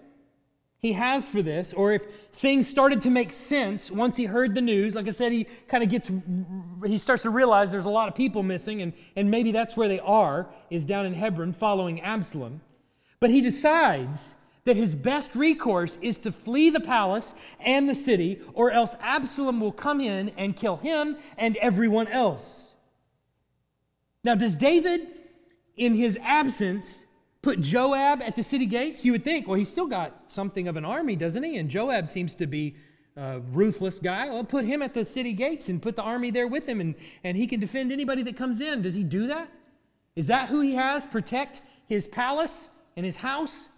[0.84, 4.60] he has for this, or if things started to make sense once he heard the
[4.60, 4.94] news.
[4.94, 6.10] Like I said, he kind of gets,
[6.84, 9.88] he starts to realize there's a lot of people missing, and, and maybe that's where
[9.88, 12.60] they are, is down in Hebron following Absalom.
[13.18, 14.34] But he decides
[14.66, 19.62] that his best recourse is to flee the palace and the city, or else Absalom
[19.62, 22.72] will come in and kill him and everyone else.
[24.22, 25.08] Now, does David,
[25.78, 27.03] in his absence,
[27.44, 29.04] put Joab at the city gates?
[29.04, 31.58] You would think, well, he's still got something of an army, doesn't he?
[31.58, 32.76] And Joab seems to be
[33.16, 34.30] a ruthless guy.
[34.30, 36.94] Well, put him at the city gates and put the army there with him, and,
[37.22, 38.82] and he can defend anybody that comes in.
[38.82, 39.48] Does he do that?
[40.16, 41.06] Is that who he has?
[41.06, 42.68] Protect his palace?
[42.96, 43.68] and his house?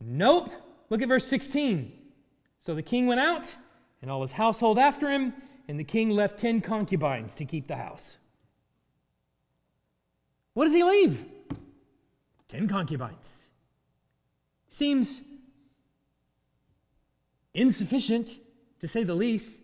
[0.00, 0.50] Nope.
[0.88, 1.92] Look at verse 16.
[2.58, 3.54] So the king went out,
[4.02, 5.32] and all his household after him,
[5.68, 8.16] and the king left ten concubines to keep the house.
[10.54, 11.24] What does he leave?
[12.50, 13.48] Ten concubines.
[14.68, 15.22] Seems
[17.54, 18.36] insufficient,
[18.80, 19.60] to say the least.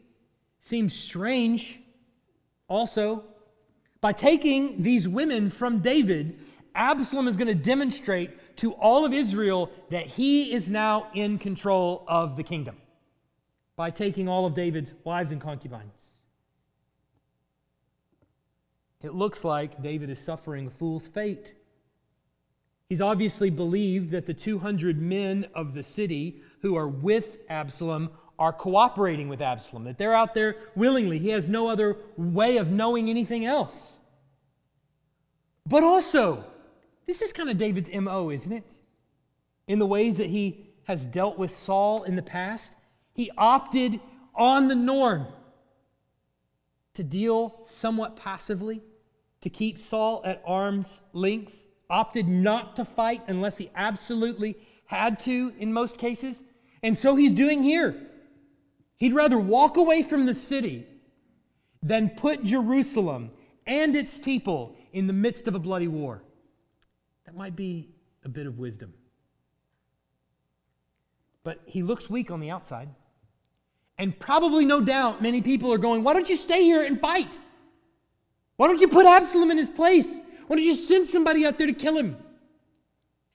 [0.61, 1.81] Seems strange.
[2.69, 3.25] Also,
[4.01, 6.39] by taking these women from David,
[6.77, 12.05] Absalom is going to demonstrate to all of Israel that he is now in control
[12.07, 12.77] of the kingdom
[13.75, 16.05] by taking all of David's wives and concubines.
[19.03, 21.55] It looks like David is suffering a fool's fate.
[22.89, 28.53] He's obviously believed that the 200 men of the city who are with Absalom are
[28.53, 31.19] cooperating with Absalom, that they're out there willingly.
[31.19, 33.95] He has no other way of knowing anything else.
[35.67, 36.45] But also,
[37.07, 38.73] this is kind of David's MO, isn't it?
[39.67, 42.75] In the ways that he has dealt with Saul in the past,
[43.15, 43.99] he opted
[44.35, 45.27] on the norm
[46.95, 48.81] to deal somewhat passively,
[49.41, 55.53] to keep Saul at arm's length, opted not to fight unless he absolutely had to
[55.59, 56.43] in most cases.
[56.83, 57.97] And so he's doing here.
[58.97, 60.87] He'd rather walk away from the city
[61.83, 63.31] than put Jerusalem
[63.67, 66.23] and its people in the midst of a bloody war.
[67.27, 67.91] That might be
[68.25, 68.95] a bit of wisdom.
[71.43, 72.89] But he looks weak on the outside.
[73.99, 77.39] And probably, no doubt, many people are going, Why don't you stay here and fight?
[78.57, 80.19] Why don't you put Absalom in his place?
[80.47, 82.17] Why don't you send somebody out there to kill him?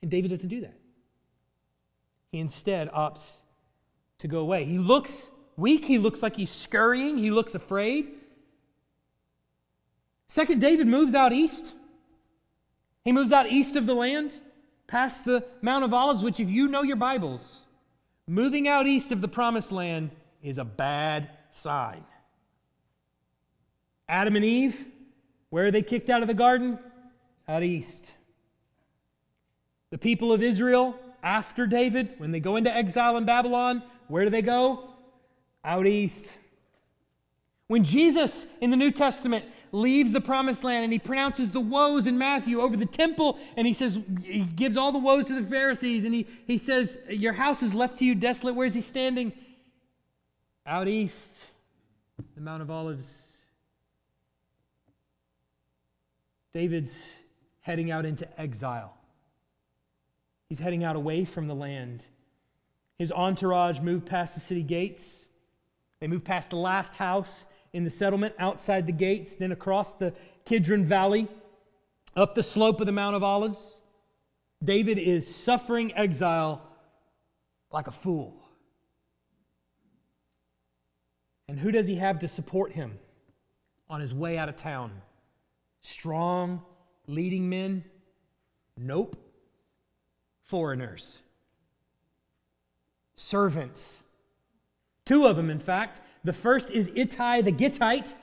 [0.00, 0.74] And David doesn't do that.
[2.30, 3.30] He instead opts
[4.18, 4.64] to go away.
[4.64, 5.84] He looks weak.
[5.84, 7.18] He looks like he's scurrying.
[7.18, 8.08] He looks afraid.
[10.28, 11.74] Second, David moves out east.
[13.04, 14.32] He moves out east of the land,
[14.86, 17.64] past the Mount of Olives, which, if you know your Bibles,
[18.26, 20.10] moving out east of the promised land
[20.42, 22.04] is a bad sign.
[24.08, 24.86] Adam and Eve,
[25.50, 26.78] where are they kicked out of the garden?
[27.48, 28.12] Out east.
[29.90, 34.30] The people of Israel, after David, when they go into exile in Babylon, where do
[34.30, 34.90] they go?
[35.64, 36.32] Out east.
[37.66, 42.06] When Jesus in the New Testament leaves the promised land and he pronounces the woes
[42.06, 45.46] in Matthew over the temple and he says, he gives all the woes to the
[45.46, 48.54] Pharisees and he, he says, Your house is left to you desolate.
[48.54, 49.32] Where is he standing?
[50.66, 51.46] Out east,
[52.34, 53.38] the Mount of Olives.
[56.52, 57.21] David's
[57.62, 58.94] heading out into exile.
[60.48, 62.04] He's heading out away from the land.
[62.98, 65.26] His entourage moved past the city gates.
[66.00, 70.12] They moved past the last house in the settlement outside the gates, then across the
[70.44, 71.26] Kidron Valley,
[72.14, 73.80] up the slope of the Mount of Olives.
[74.62, 76.62] David is suffering exile
[77.70, 78.36] like a fool.
[81.48, 82.98] And who does he have to support him
[83.88, 84.92] on his way out of town?
[85.80, 86.62] Strong,
[87.06, 87.84] leading men?
[88.76, 89.16] Nope.
[90.42, 91.20] Foreigners.
[93.14, 94.02] Servants.
[95.04, 96.00] Two of them, in fact.
[96.24, 98.14] The first is Ittai the Gittite.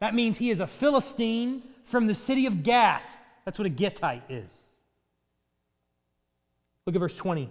[0.00, 3.16] That means he is a Philistine from the city of Gath.
[3.44, 4.50] That's what a Gittite is.
[6.86, 7.48] Look at verse 20.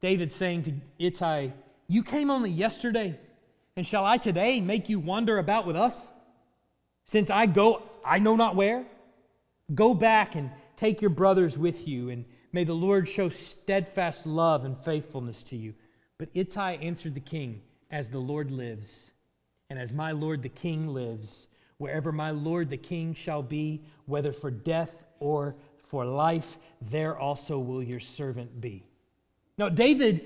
[0.00, 1.50] David saying to Ittai,
[1.88, 3.18] You came only yesterday,
[3.76, 6.08] and shall I today make you wander about with us?
[7.04, 8.84] Since I go, I know not where.
[9.74, 14.64] Go back and take your brothers with you, and may the Lord show steadfast love
[14.64, 15.74] and faithfulness to you.
[16.16, 19.10] But Ittai answered the king, as the Lord lives,
[19.70, 24.32] and as my Lord the King lives, wherever my Lord the King shall be, whether
[24.32, 28.84] for death or for life, there also will your servant be.
[29.56, 30.24] Now, David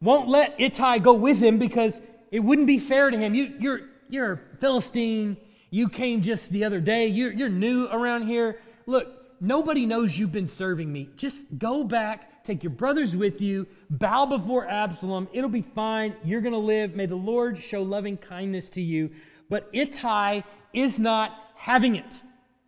[0.00, 3.34] won't let Ittai go with him because it wouldn't be fair to him.
[3.34, 5.36] You, are you're, you're a Philistine.
[5.70, 7.06] You came just the other day.
[7.06, 8.58] You're, you're new around here.
[8.86, 11.10] Look, nobody knows you've been serving me.
[11.16, 13.66] Just go back Take your brothers with you.
[13.88, 15.28] Bow before Absalom.
[15.32, 16.14] It'll be fine.
[16.22, 16.94] You're going to live.
[16.94, 19.10] May the Lord show loving kindness to you.
[19.48, 20.42] But Ittai
[20.74, 22.20] is not having it.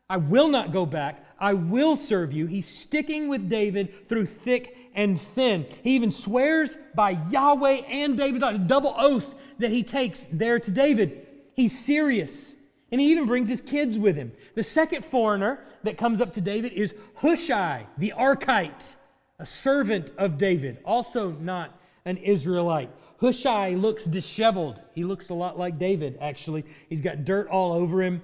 [0.08, 1.22] I will not go back.
[1.38, 2.46] I will serve you.
[2.46, 5.66] He's sticking with David through thick and thin.
[5.82, 10.70] He even swears by Yahweh and David's a double oath that he takes there to
[10.70, 11.26] David.
[11.52, 12.55] He's serious.
[12.92, 14.32] And he even brings his kids with him.
[14.54, 18.94] The second foreigner that comes up to David is Hushai, the Archite
[19.38, 22.90] a servant of David, also not an Israelite.
[23.20, 24.80] Hushai looks disheveled.
[24.94, 26.64] He looks a lot like David, actually.
[26.88, 28.22] He's got dirt all over him.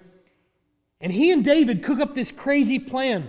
[1.00, 3.28] And he and David cook up this crazy plan.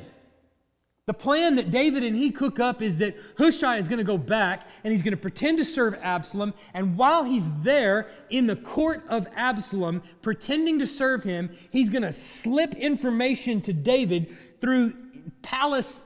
[1.05, 4.17] The plan that David and he cook up is that Hushai is going to go
[4.17, 6.53] back and he's going to pretend to serve Absalom.
[6.73, 12.03] And while he's there in the court of Absalom, pretending to serve him, he's going
[12.03, 14.95] to slip information to David through
[15.41, 16.03] palace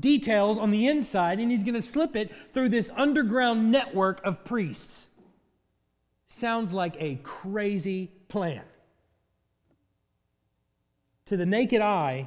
[0.00, 4.44] details on the inside, and he's going to slip it through this underground network of
[4.44, 5.08] priests.
[6.26, 8.62] Sounds like a crazy plan.
[11.26, 12.26] To the naked eye,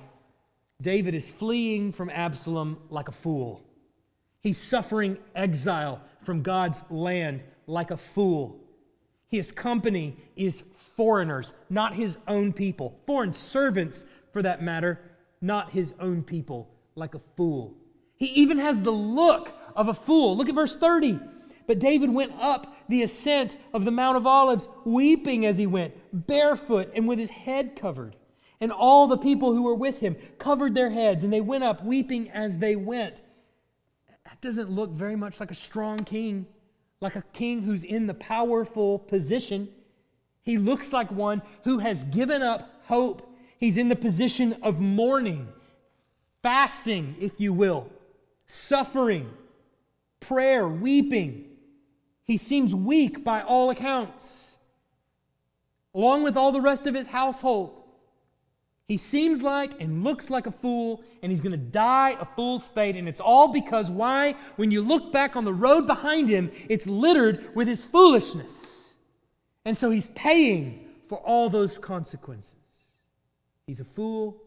[0.83, 3.63] David is fleeing from Absalom like a fool.
[4.41, 8.59] He's suffering exile from God's land like a fool.
[9.29, 12.99] His company is foreigners, not his own people.
[13.07, 14.99] Foreign servants, for that matter,
[15.39, 17.73] not his own people, like a fool.
[18.17, 20.35] He even has the look of a fool.
[20.35, 21.17] Look at verse 30.
[21.65, 25.93] But David went up the ascent of the Mount of Olives, weeping as he went,
[26.11, 28.17] barefoot and with his head covered.
[28.63, 31.83] And all the people who were with him covered their heads, and they went up
[31.83, 33.21] weeping as they went.
[34.23, 36.47] That doesn't look very much like a strong king,
[37.01, 39.67] like a king who's in the powerful position.
[40.43, 43.35] He looks like one who has given up hope.
[43.59, 45.49] He's in the position of mourning,
[46.41, 47.89] fasting, if you will,
[48.45, 49.29] suffering,
[50.21, 51.49] prayer, weeping.
[52.23, 54.55] He seems weak by all accounts,
[55.93, 57.81] along with all the rest of his household.
[58.87, 62.67] He seems like and looks like a fool, and he's going to die a fool's
[62.67, 62.95] fate.
[62.95, 64.35] And it's all because why?
[64.57, 68.65] When you look back on the road behind him, it's littered with his foolishness.
[69.65, 72.53] And so he's paying for all those consequences.
[73.65, 74.41] He's a fool,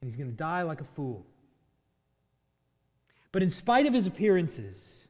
[0.00, 1.24] and he's going to die like a fool.
[3.30, 5.06] But in spite of his appearances,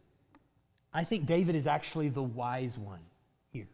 [0.93, 3.01] I think David is actually the wise one
[3.51, 3.69] here.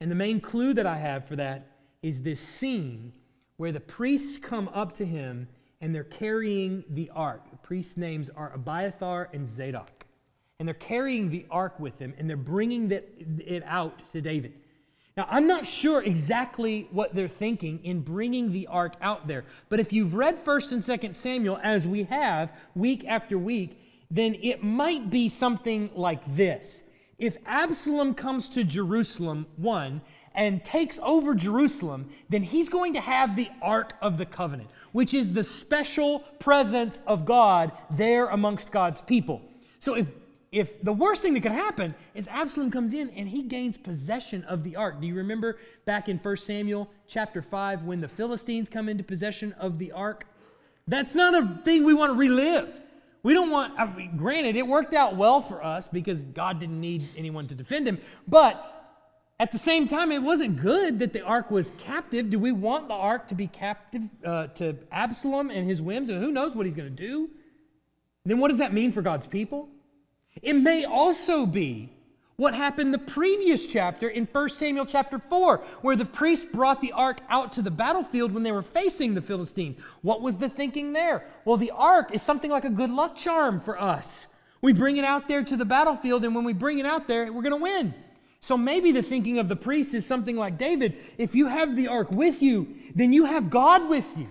[0.00, 1.69] And the main clue that I have for that
[2.02, 3.12] is this scene
[3.56, 5.48] where the priests come up to him
[5.80, 7.50] and they're carrying the ark.
[7.50, 10.06] The priests' names are Abiathar and Zadok.
[10.58, 14.54] And they're carrying the ark with them and they're bringing it out to David.
[15.16, 19.80] Now, I'm not sure exactly what they're thinking in bringing the ark out there, but
[19.80, 23.78] if you've read 1st and 2nd Samuel, as we have week after week,
[24.10, 26.82] then it might be something like this.
[27.18, 30.00] If Absalom comes to Jerusalem, one,
[30.34, 35.14] and takes over Jerusalem, then he's going to have the Ark of the Covenant, which
[35.14, 39.42] is the special presence of God there amongst God's people.
[39.80, 40.06] So if
[40.52, 44.42] if the worst thing that could happen is Absalom comes in and he gains possession
[44.44, 45.00] of the ark.
[45.00, 49.52] Do you remember back in 1 Samuel chapter 5 when the Philistines come into possession
[49.60, 50.26] of the ark?
[50.88, 52.68] That's not a thing we want to relive.
[53.22, 56.80] We don't want, I mean, granted, it worked out well for us because God didn't
[56.80, 58.79] need anyone to defend him, but
[59.40, 62.28] at the same time, it wasn't good that the ark was captive.
[62.28, 66.10] Do we want the ark to be captive uh, to Absalom and his whims?
[66.10, 67.30] And who knows what he's going to do?
[68.26, 69.70] Then what does that mean for God's people?
[70.42, 71.90] It may also be
[72.36, 76.92] what happened the previous chapter in 1 Samuel chapter 4, where the priests brought the
[76.92, 79.80] ark out to the battlefield when they were facing the Philistines.
[80.02, 81.24] What was the thinking there?
[81.46, 84.26] Well, the ark is something like a good luck charm for us.
[84.60, 87.32] We bring it out there to the battlefield, and when we bring it out there,
[87.32, 87.94] we're going to win.
[88.40, 91.88] So maybe the thinking of the priest is something like David if you have the
[91.88, 94.28] ark with you, then you have God with you.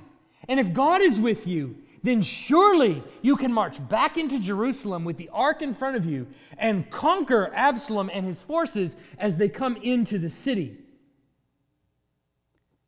[0.48, 5.18] And if God is with you, then surely you can march back into Jerusalem with
[5.18, 9.76] the ark in front of you and conquer Absalom and his forces as they come
[9.78, 10.78] into the city.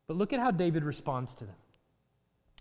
[0.08, 1.56] But look at how David responds to them.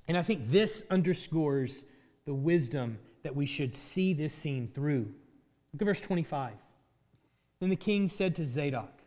[0.06, 1.84] And I think this underscores
[2.26, 5.12] the wisdom that we should see this scene through.
[5.72, 6.52] Look at verse 25.
[7.60, 9.02] Then the king said to Zadok,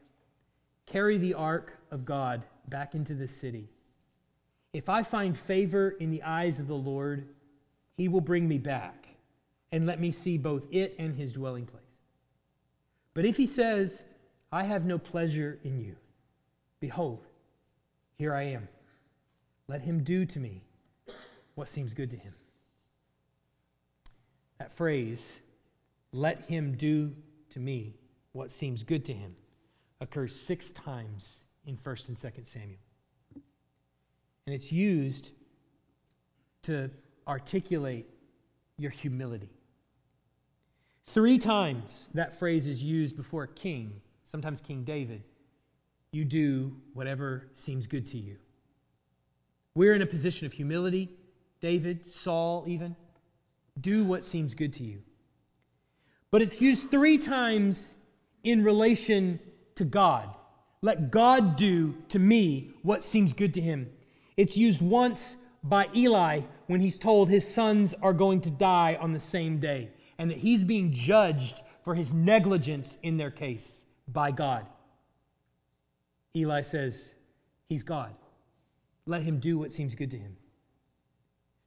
[0.86, 3.70] Carry the ark of God back into the city.
[4.74, 7.28] If I find favor in the eyes of the Lord,
[7.96, 9.08] he will bring me back
[9.72, 11.82] and let me see both it and his dwelling place.
[13.14, 14.04] But if he says,
[14.52, 15.96] I have no pleasure in you,
[16.80, 17.26] behold,
[18.18, 18.68] here I am.
[19.68, 20.62] Let him do to me
[21.56, 22.34] what seems good to him.
[24.60, 25.40] That phrase,
[26.12, 27.16] let him do
[27.52, 27.96] to me
[28.34, 29.36] what seems good to him
[30.02, 32.80] occurs six times in 1st and 2nd Samuel.
[34.46, 35.32] And it's used
[36.64, 36.90] to
[37.28, 38.08] articulate
[38.78, 39.50] your humility.
[41.06, 45.24] Three times that phrase is used before a king, sometimes King David.
[46.12, 48.38] You do whatever seems good to you.
[49.76, 51.10] We're in a position of humility.
[51.60, 52.96] David, Saul, even.
[53.80, 55.00] Do what seems good to you.
[56.30, 57.96] But it's used three times
[58.44, 59.40] in relation
[59.76, 60.30] to God.
[60.82, 63.90] Let God do to me what seems good to him.
[64.36, 69.14] It's used once by Eli when he's told his sons are going to die on
[69.14, 74.32] the same day and that he's being judged for his negligence in their case by
[74.32, 74.68] God.
[76.36, 77.16] Eli says,
[77.70, 78.14] He's God.
[79.06, 80.38] Let him do what seems good to him.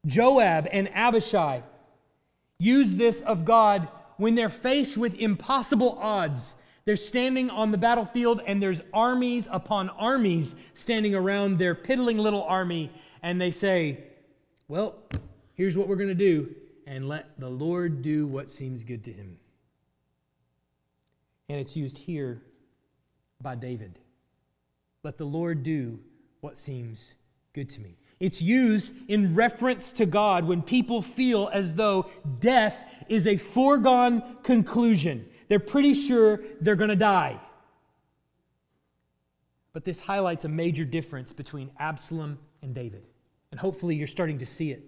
[0.06, 1.62] Joab and Abishai
[2.58, 6.54] use this of God when they're faced with impossible odds.
[6.86, 12.44] They're standing on the battlefield, and there's armies upon armies standing around their piddling little
[12.44, 14.04] army, and they say,
[14.68, 14.94] Well,
[15.54, 16.54] here's what we're going to do,
[16.86, 19.38] and let the Lord do what seems good to him.
[21.48, 22.40] And it's used here
[23.42, 23.98] by David.
[25.02, 25.98] Let the Lord do
[26.40, 27.16] what seems
[27.52, 27.96] good to me.
[28.20, 32.08] It's used in reference to God when people feel as though
[32.38, 35.26] death is a foregone conclusion.
[35.48, 37.40] They're pretty sure they're going to die.
[39.72, 43.04] But this highlights a major difference between Absalom and David.
[43.50, 44.82] And hopefully you're starting to see it.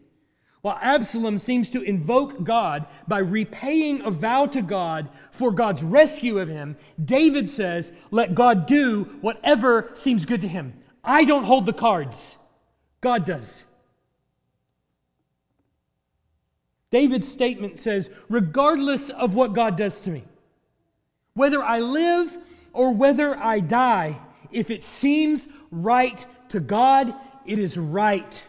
[0.62, 6.38] While Absalom seems to invoke God by repaying a vow to God for God's rescue
[6.38, 10.74] of him, David says, Let God do whatever seems good to him.
[11.04, 12.36] I don't hold the cards,
[13.00, 13.64] God does.
[16.90, 20.24] David's statement says, Regardless of what God does to me,
[21.38, 22.36] whether I live
[22.72, 24.20] or whether I die,
[24.50, 27.14] if it seems right to God,
[27.46, 28.42] it is right.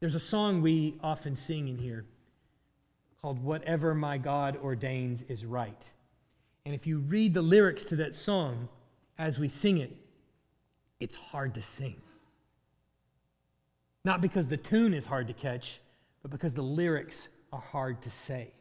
[0.00, 2.04] There's a song we often sing in here
[3.20, 5.90] called Whatever My God Ordains is Right.
[6.64, 8.68] And if you read the lyrics to that song
[9.18, 9.96] as we sing it,
[11.00, 11.96] it's hard to sing.
[14.04, 15.80] Not because the tune is hard to catch,
[16.22, 18.52] but because the lyrics are hard to say.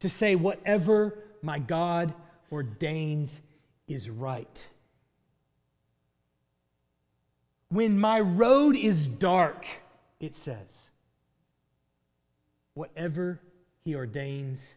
[0.00, 2.14] To say, whatever my God
[2.52, 3.40] ordains
[3.86, 4.68] is right.
[7.70, 9.66] When my road is dark,
[10.20, 10.90] it says,
[12.74, 13.40] whatever
[13.84, 14.74] he ordains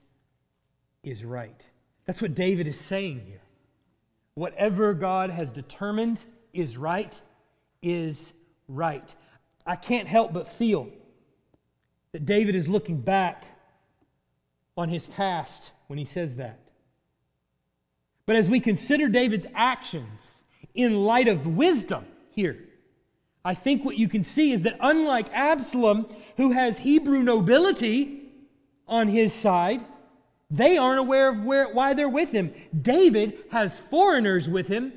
[1.03, 1.65] is right.
[2.05, 3.41] That's what David is saying here.
[4.33, 7.19] Whatever God has determined is right,
[7.81, 8.33] is
[8.67, 9.15] right.
[9.65, 10.89] I can't help but feel
[12.11, 13.45] that David is looking back
[14.81, 16.59] on his past when he says that.
[18.25, 22.57] But as we consider David's actions in light of wisdom here,
[23.45, 26.07] I think what you can see is that unlike Absalom,
[26.37, 28.29] who has Hebrew nobility
[28.87, 29.81] on his side,
[30.49, 32.51] they aren't aware of where, why they're with him.
[32.79, 34.93] David has foreigners with him,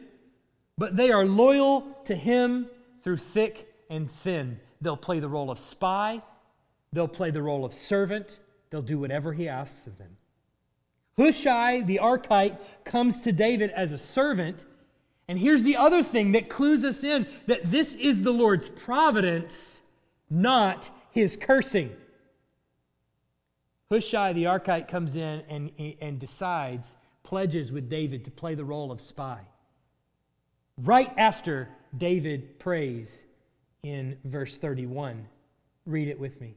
[0.76, 2.68] but they are loyal to him
[3.02, 4.60] through thick and thin.
[4.80, 6.22] They'll play the role of spy,
[6.92, 8.38] they'll play the role of servant,
[8.74, 10.16] they'll do whatever he asks of them.
[11.16, 14.64] Hushai the Archite comes to David as a servant
[15.28, 19.80] and here's the other thing that clues us in that this is the Lord's providence,
[20.28, 21.92] not his cursing.
[23.90, 25.70] Hushai the Archite comes in and,
[26.00, 29.40] and decides, pledges with David to play the role of spy.
[30.76, 33.24] Right after David prays
[33.84, 35.28] in verse 31.
[35.86, 36.56] Read it with me.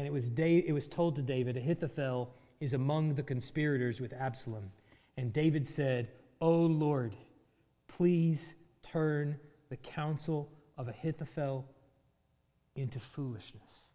[0.00, 4.14] And it was, da- it was told to David, Ahithophel is among the conspirators with
[4.14, 4.70] Absalom.
[5.18, 6.08] And David said,
[6.40, 7.14] O Lord,
[7.90, 9.36] Please turn
[9.68, 10.48] the counsel
[10.78, 11.66] of Ahithophel
[12.76, 13.88] into foolishness.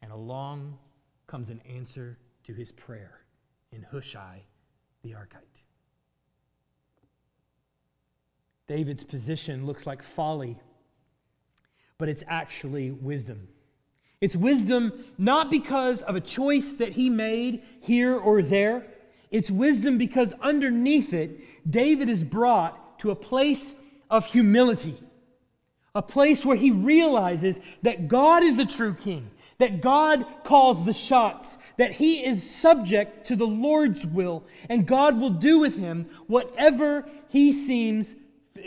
[0.00, 0.78] And along
[1.26, 3.20] comes an answer to his prayer
[3.72, 4.42] in Hushai
[5.02, 5.42] the Archite.
[8.66, 10.58] David's position looks like folly,
[11.98, 13.48] but it's actually wisdom.
[14.20, 18.86] It's wisdom not because of a choice that he made here or there.
[19.30, 23.74] It's wisdom because underneath it, David is brought to a place
[24.08, 24.96] of humility,
[25.94, 30.94] a place where he realizes that God is the true king, that God calls the
[30.94, 36.08] shots, that he is subject to the Lord's will, and God will do with him
[36.26, 38.14] whatever he seems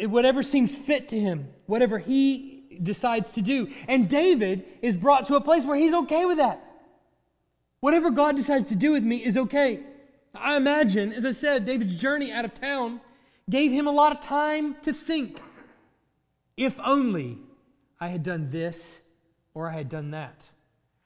[0.04, 2.49] whatever seems fit to him, whatever he
[2.82, 3.70] decides to do.
[3.88, 6.64] And David is brought to a place where he's okay with that.
[7.80, 9.82] Whatever God decides to do with me is okay.
[10.36, 13.02] I imagine, as I said, David's journey out of town
[13.50, 15.42] gave him a lot of time to think.
[16.56, 17.40] If only
[18.00, 19.00] I had done this
[19.54, 20.44] or I had done that.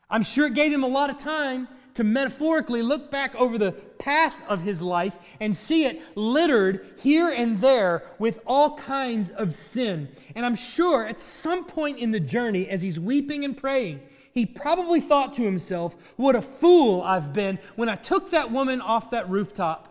[0.09, 3.71] I'm sure it gave him a lot of time to metaphorically look back over the
[3.71, 9.53] path of his life and see it littered here and there with all kinds of
[9.53, 10.09] sin.
[10.35, 14.01] And I'm sure at some point in the journey, as he's weeping and praying,
[14.33, 18.81] he probably thought to himself, What a fool I've been when I took that woman
[18.81, 19.89] off that rooftop.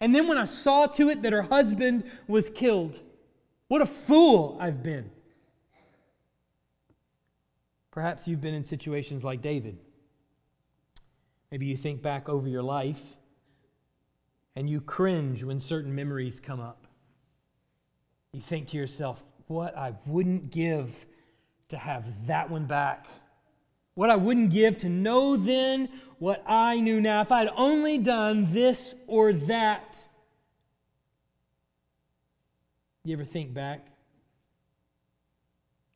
[0.00, 3.00] And then when I saw to it that her husband was killed,
[3.66, 5.10] what a fool I've been.
[7.90, 9.78] Perhaps you've been in situations like David.
[11.50, 13.16] Maybe you think back over your life
[14.54, 16.86] and you cringe when certain memories come up.
[18.32, 21.06] You think to yourself, what I wouldn't give
[21.68, 23.06] to have that one back.
[23.94, 25.88] What I wouldn't give to know then
[26.18, 27.20] what I knew now.
[27.20, 29.96] If I'd only done this or that.
[33.04, 33.86] You ever think back?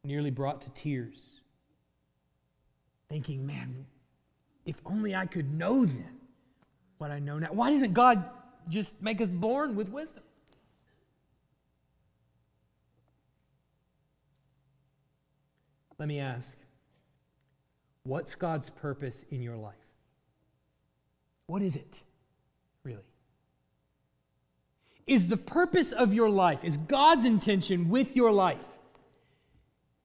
[0.04, 1.40] Nearly brought to tears.
[3.08, 3.86] Thinking, man,
[4.64, 6.20] if only I could know then
[6.98, 7.48] what I know now.
[7.52, 8.24] Why doesn't God
[8.68, 10.22] just make us born with wisdom?
[15.98, 16.56] Let me ask
[18.04, 19.74] what's God's purpose in your life?
[21.46, 22.00] What is it,
[22.82, 23.02] really?
[25.06, 28.66] Is the purpose of your life, is God's intention with your life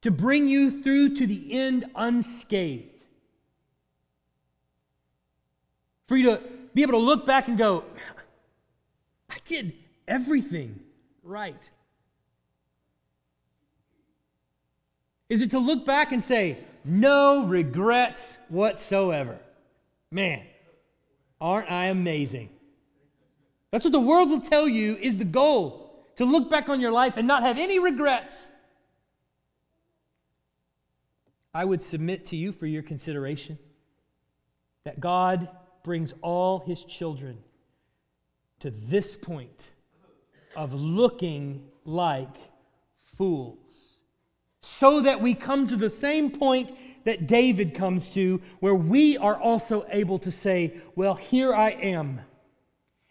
[0.02, 2.97] to bring you through to the end unscathed?
[6.08, 6.42] For you to
[6.74, 7.84] be able to look back and go,
[9.30, 9.74] I did
[10.08, 10.80] everything
[11.24, 11.70] right.
[15.30, 19.38] Is it to look back and say, no regrets whatsoever?
[20.10, 20.44] Man,
[21.42, 22.50] aren't I amazing?
[23.72, 26.92] That's what the world will tell you is the goal to look back on your
[26.92, 28.48] life and not have any regrets.
[31.54, 33.58] I would submit to you for your consideration
[34.86, 35.50] that God
[35.88, 37.38] brings all his children
[38.60, 39.72] to this point
[40.54, 42.36] of looking like
[43.02, 43.98] fools
[44.60, 46.74] so that we come to the same point
[47.06, 52.20] that David comes to, where we are also able to say, Well, here I am.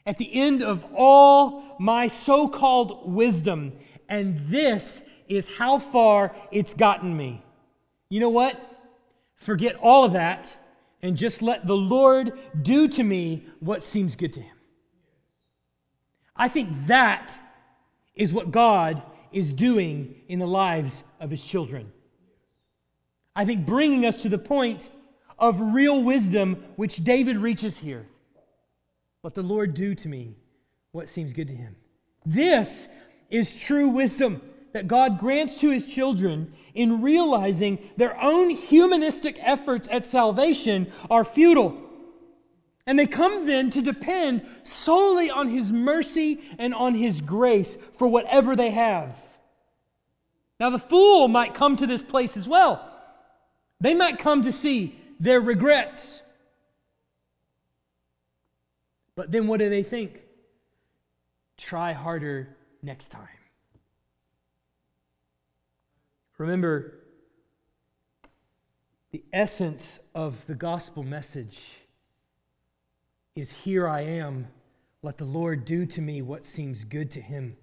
[0.05, 3.73] At the end of all my so called wisdom,
[4.07, 7.43] and this is how far it's gotten me.
[8.11, 8.61] You know what?
[9.35, 10.55] Forget all of that
[11.03, 14.57] and just let the Lord do to me what seems good to Him.
[16.35, 17.39] I think that
[18.15, 21.93] is what God is doing in the lives of his children.
[23.35, 24.89] I think bringing us to the point
[25.39, 28.07] of real wisdom, which David reaches here.
[29.23, 30.37] Let the Lord do to me
[30.93, 31.77] what seems good to him.
[32.25, 32.89] This
[33.29, 34.41] is true wisdom
[34.77, 41.25] that God grants to his children in realizing their own humanistic efforts at salvation are
[41.25, 41.83] futile.
[42.87, 48.07] And they come then to depend solely on his mercy and on his grace for
[48.07, 49.19] whatever they have.
[50.61, 52.87] Now, the fool might come to this place as well.
[53.81, 56.21] They might come to see their regrets.
[59.15, 60.21] But then what do they think?
[61.57, 63.36] Try harder next time.
[66.39, 66.99] Remember,
[69.11, 71.87] the essence of the gospel message
[73.35, 74.49] is Here I am.
[75.03, 77.57] Let the Lord do to me what seems good to him.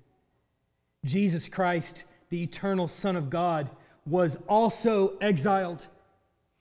[1.03, 3.69] Jesus Christ the eternal Son of God,
[4.07, 5.87] was also exiled.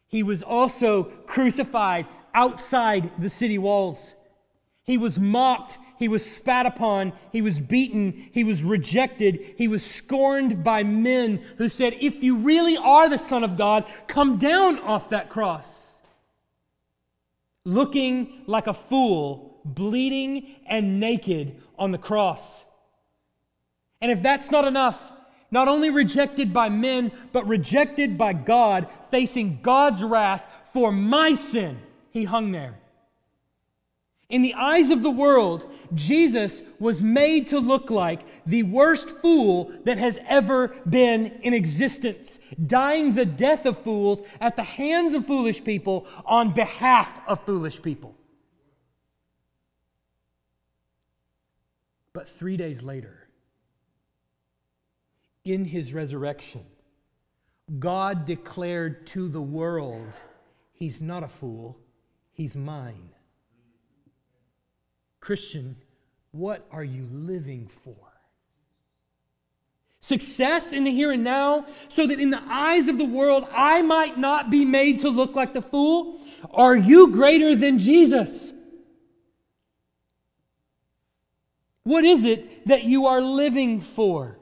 [0.06, 4.14] He was also crucified outside the city walls.
[4.84, 5.78] He was mocked.
[5.98, 7.12] He was spat upon.
[7.30, 8.30] He was beaten.
[8.32, 9.54] He was rejected.
[9.56, 13.88] He was scorned by men who said, If you really are the Son of God,
[14.08, 16.00] come down off that cross.
[17.64, 22.64] Looking like a fool, bleeding and naked on the cross.
[24.00, 25.12] And if that's not enough,
[25.52, 31.78] not only rejected by men, but rejected by God, facing God's wrath for my sin.
[32.10, 32.81] He hung there.
[34.32, 39.70] In the eyes of the world, Jesus was made to look like the worst fool
[39.84, 45.26] that has ever been in existence, dying the death of fools at the hands of
[45.26, 48.14] foolish people on behalf of foolish people.
[52.14, 53.28] But three days later,
[55.44, 56.64] in his resurrection,
[57.78, 60.20] God declared to the world,
[60.72, 61.78] He's not a fool,
[62.32, 63.10] He's mine.
[65.22, 65.76] Christian,
[66.32, 67.96] what are you living for?
[70.00, 73.80] Success in the here and now, so that in the eyes of the world I
[73.80, 76.20] might not be made to look like the fool?
[76.52, 78.52] Are you greater than Jesus?
[81.84, 84.36] What is it that you are living for?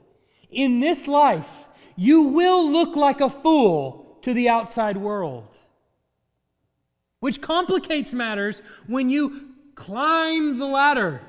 [0.51, 5.47] in this life, you will look like a fool to the outside world.
[7.21, 9.50] Which complicates matters when you
[9.81, 11.23] climb the ladder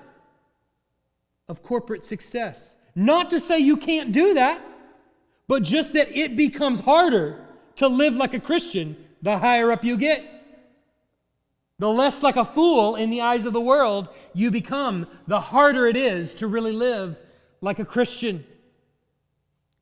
[1.47, 2.75] of corporate success.
[2.93, 4.61] Not to say you can't do that,
[5.47, 7.45] but just that it becomes harder
[7.77, 10.25] to live like a Christian, the higher up you get.
[11.79, 15.87] The less like a fool in the eyes of the world you become, the harder
[15.87, 17.17] it is to really live
[17.61, 18.45] like a Christian.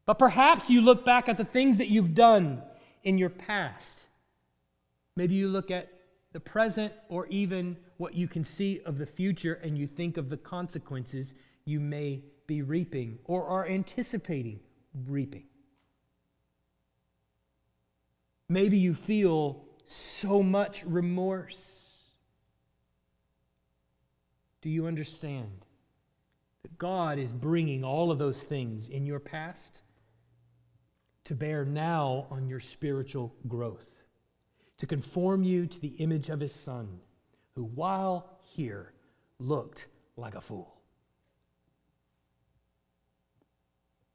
[0.05, 2.61] But perhaps you look back at the things that you've done
[3.03, 3.99] in your past.
[5.15, 5.89] Maybe you look at
[6.33, 10.29] the present or even what you can see of the future and you think of
[10.29, 11.33] the consequences
[11.65, 14.61] you may be reaping or are anticipating
[15.05, 15.43] reaping.
[18.47, 22.05] Maybe you feel so much remorse.
[24.61, 25.65] Do you understand
[26.61, 29.81] that God is bringing all of those things in your past
[31.25, 34.05] to bear now on your spiritual growth,
[34.77, 37.01] to conform you to the image of His Son,
[37.59, 38.93] who, while here,
[39.37, 40.77] looked like a fool?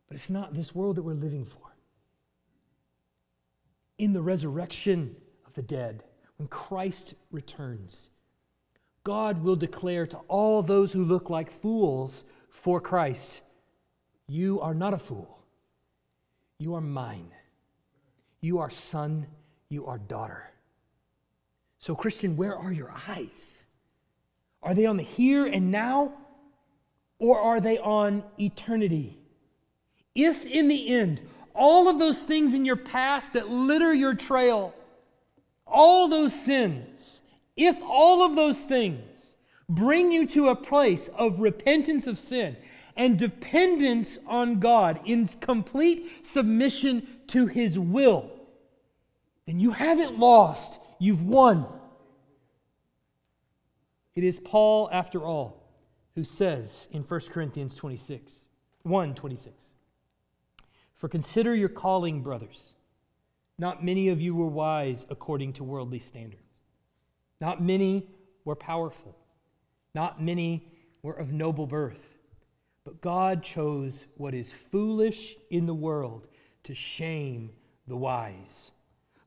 [0.09, 1.77] But it's not this world that we're living for.
[3.99, 5.15] In the resurrection
[5.47, 6.05] of the dead,
[6.39, 8.09] when Christ returns,
[9.03, 13.43] God will declare to all those who look like fools for Christ,
[14.27, 15.45] You are not a fool.
[16.59, 17.31] You are mine.
[18.41, 19.27] You are son.
[19.69, 20.54] You are daughter.
[21.85, 23.63] So, Christian, where are your eyes?
[24.63, 26.15] Are they on the here and now,
[27.19, 29.19] or are they on eternity?
[30.15, 31.21] If in the end,
[31.55, 34.73] all of those things in your past that litter your trail,
[35.67, 37.21] all those sins,
[37.55, 39.35] if all of those things
[39.69, 42.57] bring you to a place of repentance of sin
[42.97, 48.31] and dependence on God in complete submission to His will,
[49.45, 51.67] then you haven't lost, you've won.
[54.15, 55.69] It is Paul, after all,
[56.15, 58.45] who says in 1 Corinthians 26,
[58.83, 59.65] 1 26,
[60.95, 62.73] for consider your calling, brothers.
[63.59, 66.61] Not many of you were wise according to worldly standards.
[67.41, 68.09] Not many
[68.45, 69.17] were powerful.
[69.95, 72.19] Not many were of noble birth.
[72.85, 76.27] But God chose what is foolish in the world
[76.65, 77.53] to shame
[77.87, 78.71] the wise.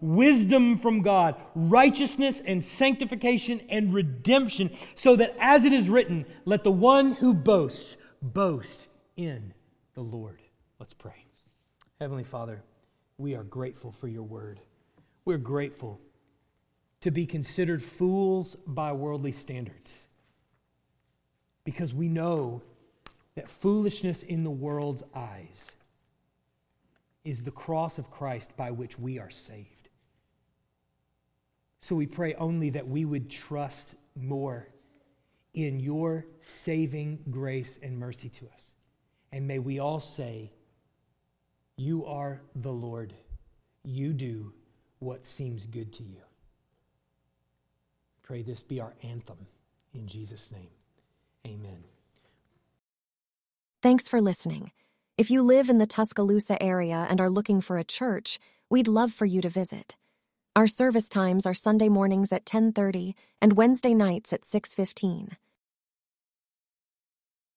[0.00, 6.64] wisdom from God, righteousness and sanctification and redemption, so that as it is written, let
[6.64, 9.54] the one who boasts boast in
[9.94, 10.40] the Lord.
[10.78, 11.26] Let's pray.
[12.00, 12.62] Heavenly Father,
[13.18, 14.60] we are grateful for your word.
[15.24, 16.00] We're grateful
[17.00, 20.06] to be considered fools by worldly standards
[21.64, 22.62] because we know
[23.34, 25.72] that foolishness in the world's eyes
[27.24, 29.79] is the cross of Christ by which we are saved.
[31.80, 34.68] So we pray only that we would trust more
[35.54, 38.74] in your saving grace and mercy to us.
[39.32, 40.52] And may we all say,
[41.76, 43.14] you are the Lord.
[43.82, 44.52] You do
[44.98, 46.20] what seems good to you.
[48.22, 49.46] Pray this be our anthem
[49.94, 50.68] in Jesus' name.
[51.46, 51.82] Amen.
[53.82, 54.72] Thanks for listening.
[55.16, 59.12] If you live in the Tuscaloosa area and are looking for a church, we'd love
[59.12, 59.96] for you to visit.
[60.56, 65.36] Our service times are Sunday mornings at 10:30 and Wednesday nights at 6:15.